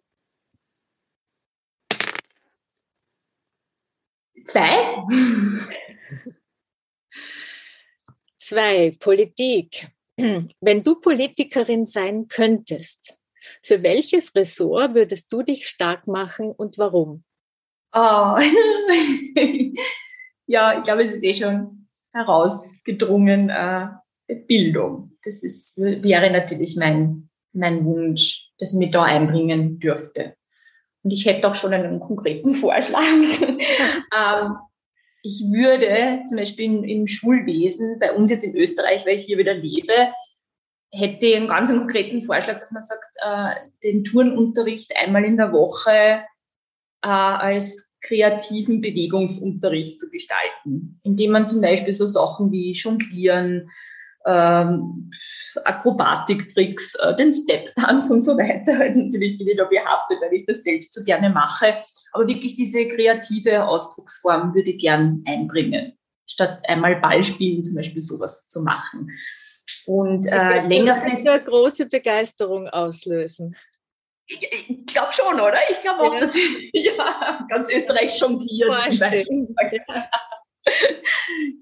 [4.49, 5.03] Zwei.
[8.35, 9.87] Zwei, Politik.
[10.17, 13.15] Wenn du Politikerin sein könntest,
[13.61, 17.23] für welches Ressort würdest du dich stark machen und warum?
[17.93, 18.37] Oh.
[20.47, 23.89] ja, ich glaube, es ist eh schon herausgedrungen, äh,
[24.47, 25.15] Bildung.
[25.23, 30.38] Das ist, wäre natürlich mein, mein Wunsch, dass ich mich da einbringen dürfte.
[31.03, 33.01] Und ich hätte auch schon einen konkreten Vorschlag.
[33.01, 34.55] ähm,
[35.21, 39.53] ich würde zum Beispiel im Schulwesen, bei uns jetzt in Österreich, weil ich hier wieder
[39.53, 39.93] lebe,
[40.91, 46.23] hätte einen ganz konkreten Vorschlag, dass man sagt, äh, den Turnunterricht einmal in der Woche
[47.01, 53.69] äh, als kreativen Bewegungsunterricht zu gestalten, indem man zum Beispiel so Sachen wie Jonglieren,
[54.25, 55.11] ähm,
[55.63, 58.73] Akrobatiktricks, äh, den Step-Tanz und so weiter.
[58.95, 61.77] Natürlich bin ich da behaftet, weil ich das selbst so gerne mache.
[62.11, 65.97] Aber wirklich diese kreative Ausdrucksform würde ich gern einbringen,
[66.27, 69.09] statt einmal Ball spielen zum Beispiel sowas zu machen.
[69.85, 71.29] Und äh, längerfristig.
[71.29, 73.55] eine große Begeisterung auslösen.
[74.27, 75.57] Ich glaube schon, oder?
[75.71, 76.19] Ich glaube auch, ja.
[76.19, 76.37] dass
[76.73, 78.89] ja, ganz Österreich jongliert.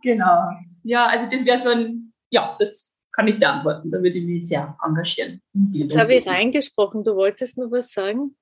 [0.01, 0.49] genau.
[0.83, 3.91] Ja, also das wäre so ein, ja, das kann ich beantworten.
[3.91, 5.41] Da würde ich mich sehr engagieren.
[5.71, 7.03] Jetzt habe ich reingesprochen.
[7.03, 8.35] Du wolltest noch was sagen?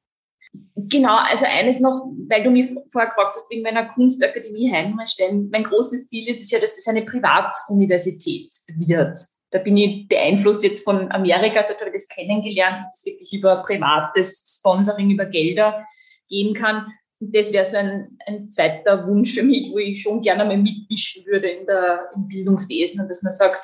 [0.76, 5.50] Genau, also eines noch, weil du mich vorher gefragt hast, wegen meiner Kunstakademie Heimatstein.
[5.52, 9.18] Mein großes Ziel ist es ja, dass das eine Privatuniversität wird
[9.56, 13.32] da bin ich beeinflusst jetzt von Amerika, dort habe ich das kennengelernt, dass das wirklich
[13.34, 15.82] über privates Sponsoring, über Gelder
[16.28, 16.88] gehen kann.
[17.22, 20.58] Und das wäre so ein, ein zweiter Wunsch für mich, wo ich schon gerne mal
[20.58, 23.64] mitmischen würde in der, im Bildungswesen und dass man sagt,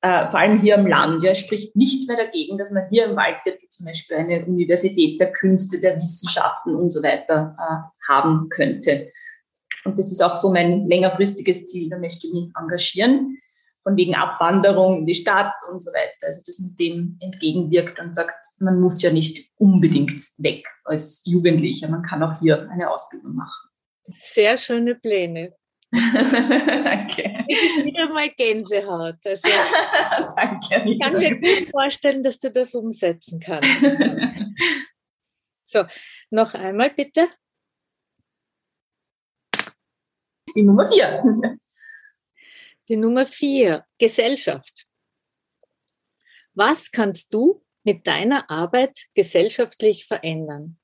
[0.00, 3.16] äh, vor allem hier im Land, ja, spricht nichts mehr dagegen, dass man hier im
[3.16, 9.10] Waldviertel zum Beispiel eine Universität der Künste, der Wissenschaften und so weiter äh, haben könnte.
[9.84, 13.38] Und das ist auch so mein längerfristiges Ziel, da möchte ich mich engagieren
[13.82, 16.26] von wegen Abwanderung in die Stadt und so weiter.
[16.26, 21.88] Also das mit dem entgegenwirkt und sagt, man muss ja nicht unbedingt weg als Jugendlicher,
[21.88, 23.68] man kann auch hier eine Ausbildung machen.
[24.22, 25.54] Sehr schöne Pläne.
[25.92, 27.44] Danke.
[27.48, 29.24] Ich wieder mal Gänsehaut.
[29.24, 29.48] Also,
[30.36, 30.90] Danke.
[30.90, 33.80] Ich kann mir gut vorstellen, dass du das umsetzen kannst.
[35.64, 35.84] so,
[36.30, 37.28] noch einmal bitte.
[40.54, 41.58] Die Nummer vier.
[42.88, 44.86] Die Nummer vier, Gesellschaft.
[46.52, 50.78] Was kannst du mit deiner Arbeit gesellschaftlich verändern?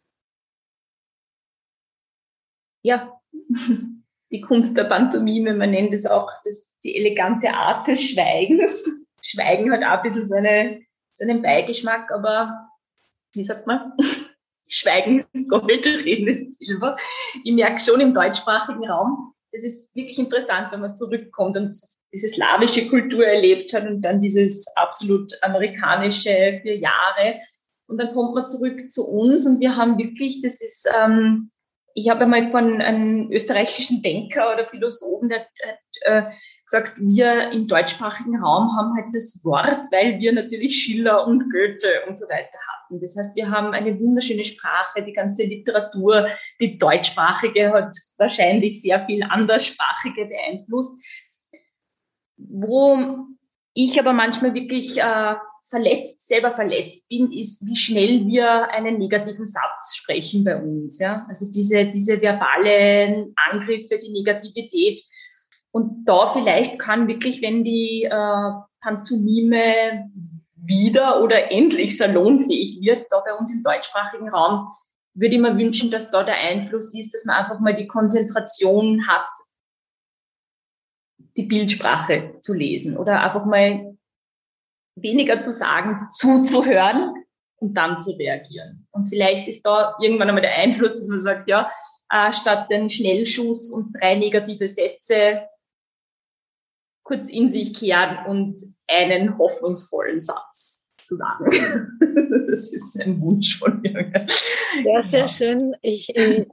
[2.83, 3.21] Ja,
[4.35, 9.07] die Kunst der Pantomime, man nennt es auch das, die elegante Art des Schweigens.
[9.23, 10.83] Schweigen hat auch ein bisschen so, eine,
[11.13, 12.69] so einen Beigeschmack, aber
[13.33, 13.93] wie sagt man?
[14.67, 16.97] Schweigen ist Gold, Reden ist Silber.
[17.45, 21.81] Ich merke schon im deutschsprachigen Raum, das ist wirklich interessant, wenn man zurückkommt und
[22.13, 27.39] diese slawische Kultur erlebt hat und dann dieses absolut amerikanische für Jahre.
[27.87, 31.53] Und dann kommt man zurück zu uns und wir haben wirklich, das ist, ähm,
[31.97, 35.49] ich habe einmal von einem österreichischen Denker oder Philosophen, der hat
[36.03, 36.23] äh,
[36.67, 42.03] gesagt, wir im deutschsprachigen Raum haben halt das Wort, weil wir natürlich Schiller und Goethe
[42.09, 43.01] und so weiter hatten.
[43.01, 46.29] Das heißt, wir haben eine wunderschöne Sprache, die ganze Literatur,
[46.61, 51.01] die deutschsprachige hat wahrscheinlich sehr viel anderssprachige beeinflusst.
[52.37, 53.29] Wo
[53.75, 55.35] ich aber manchmal wirklich äh,
[55.69, 60.99] verletzt, selber verletzt bin, ist, wie schnell wir einen negativen Satz sprechen bei uns.
[60.99, 61.27] Ja?
[61.29, 65.01] Also diese, diese verbalen Angriffe, die Negativität.
[65.71, 68.51] Und da vielleicht kann wirklich, wenn die äh,
[68.81, 70.11] Pantomime
[70.55, 74.69] wieder oder endlich salonfähig wird, da bei uns im deutschsprachigen Raum,
[75.15, 79.07] würde ich mir wünschen, dass da der Einfluss ist, dass man einfach mal die Konzentration
[79.07, 79.29] hat,
[81.37, 83.97] die Bildsprache zu lesen oder einfach mal
[84.97, 87.15] weniger zu sagen, zuzuhören
[87.57, 88.87] und dann zu reagieren.
[88.93, 91.71] Und vielleicht ist da irgendwann einmal der Einfluss, dass man sagt, ja,
[92.11, 95.49] äh, statt den Schnellschuss und drei negative Sätze
[97.03, 98.59] kurz in sich kehren und
[98.89, 101.51] einen hoffnungsvollen Satz zu sagen.
[102.49, 104.27] das ist ein Wunsch von mir.
[104.85, 105.75] Ja, sehr schön.
[105.83, 106.47] Ich, im,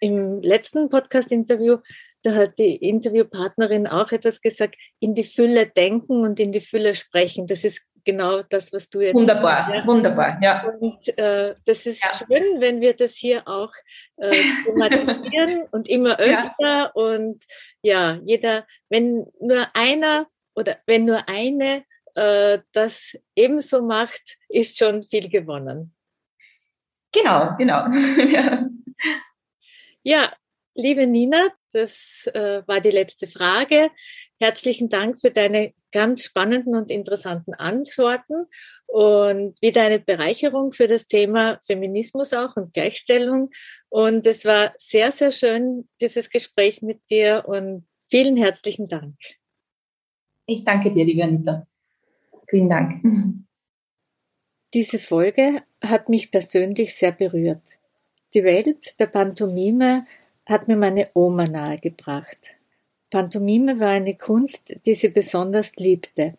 [0.00, 1.78] im letzten Podcast-Interview
[2.24, 6.94] da hat die Interviewpartnerin auch etwas gesagt, in die Fülle denken und in die Fülle
[6.94, 7.46] sprechen.
[7.46, 9.86] Das ist genau das, was du jetzt Wunderbar, sagst.
[9.86, 10.66] wunderbar, ja.
[10.80, 12.26] Und äh, das ist ja.
[12.26, 13.72] schön, wenn wir das hier auch
[14.16, 14.30] äh,
[14.64, 16.90] thematisieren und immer öfter ja.
[16.94, 17.44] und
[17.82, 25.02] ja, jeder, wenn nur einer oder wenn nur eine äh, das ebenso macht, ist schon
[25.04, 25.94] viel gewonnen.
[27.12, 27.86] Genau, genau.
[28.32, 28.66] ja.
[30.02, 30.32] ja,
[30.74, 33.90] liebe Nina, das äh, war die letzte Frage.
[34.40, 38.46] Herzlichen Dank für deine ganz spannenden und interessanten Antworten
[38.86, 43.50] und wieder eine Bereicherung für das Thema Feminismus auch und Gleichstellung.
[43.88, 49.16] Und es war sehr, sehr schön, dieses Gespräch mit dir und vielen herzlichen Dank.
[50.46, 51.66] Ich danke dir, liebe Anita.
[52.48, 53.02] Vielen Dank.
[54.74, 57.62] Diese Folge hat mich persönlich sehr berührt.
[58.34, 60.06] Die Welt der Pantomime
[60.46, 62.54] hat mir meine Oma nahegebracht.
[63.10, 66.32] Pantomime war eine Kunst, die sie besonders liebte.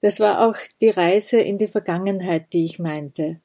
[0.00, 3.40] Das war auch die Reise in die Vergangenheit, die ich meinte.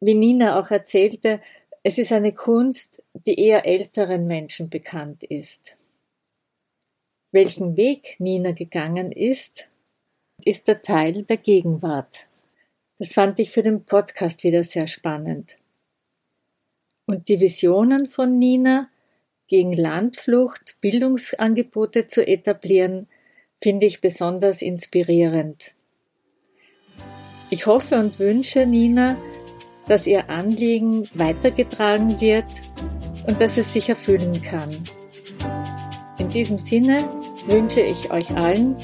[0.00, 1.40] Wie Nina auch erzählte,
[1.82, 5.76] es ist eine Kunst, die eher älteren Menschen bekannt ist.
[7.32, 9.68] Welchen Weg Nina gegangen ist,
[10.44, 12.26] ist der Teil der Gegenwart.
[12.98, 15.56] Das fand ich für den Podcast wieder sehr spannend.
[17.06, 18.88] Und die Visionen von Nina,
[19.46, 23.08] gegen Landflucht Bildungsangebote zu etablieren,
[23.60, 25.74] finde ich besonders inspirierend.
[27.50, 29.16] Ich hoffe und wünsche Nina,
[29.86, 32.46] dass ihr Anliegen weitergetragen wird
[33.26, 34.70] und dass es sich erfüllen kann.
[36.18, 37.08] In diesem Sinne
[37.46, 38.76] wünsche ich euch allen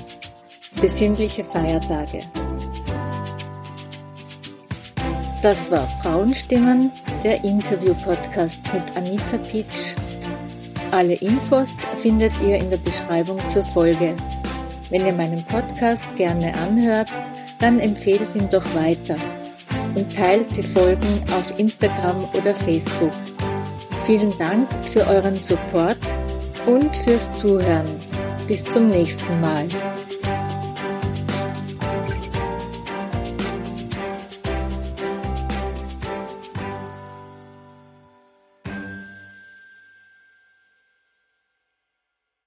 [0.81, 2.21] besinnliche Feiertage.
[5.43, 6.93] Das war Frauenstimmen,
[7.25, 9.95] der Interview-Podcast mit Anita Pitsch.
[10.91, 14.15] Alle Infos findet ihr in der Beschreibung zur Folge.
[14.91, 17.09] Wenn ihr meinen Podcast gerne anhört,
[17.59, 19.17] dann empfehlt ihn doch weiter
[19.95, 23.13] und teilt die Folgen auf Instagram oder Facebook.
[24.05, 25.99] Vielen Dank für euren Support
[26.67, 27.89] und fürs Zuhören.
[28.47, 29.69] Bis zum nächsten Mal.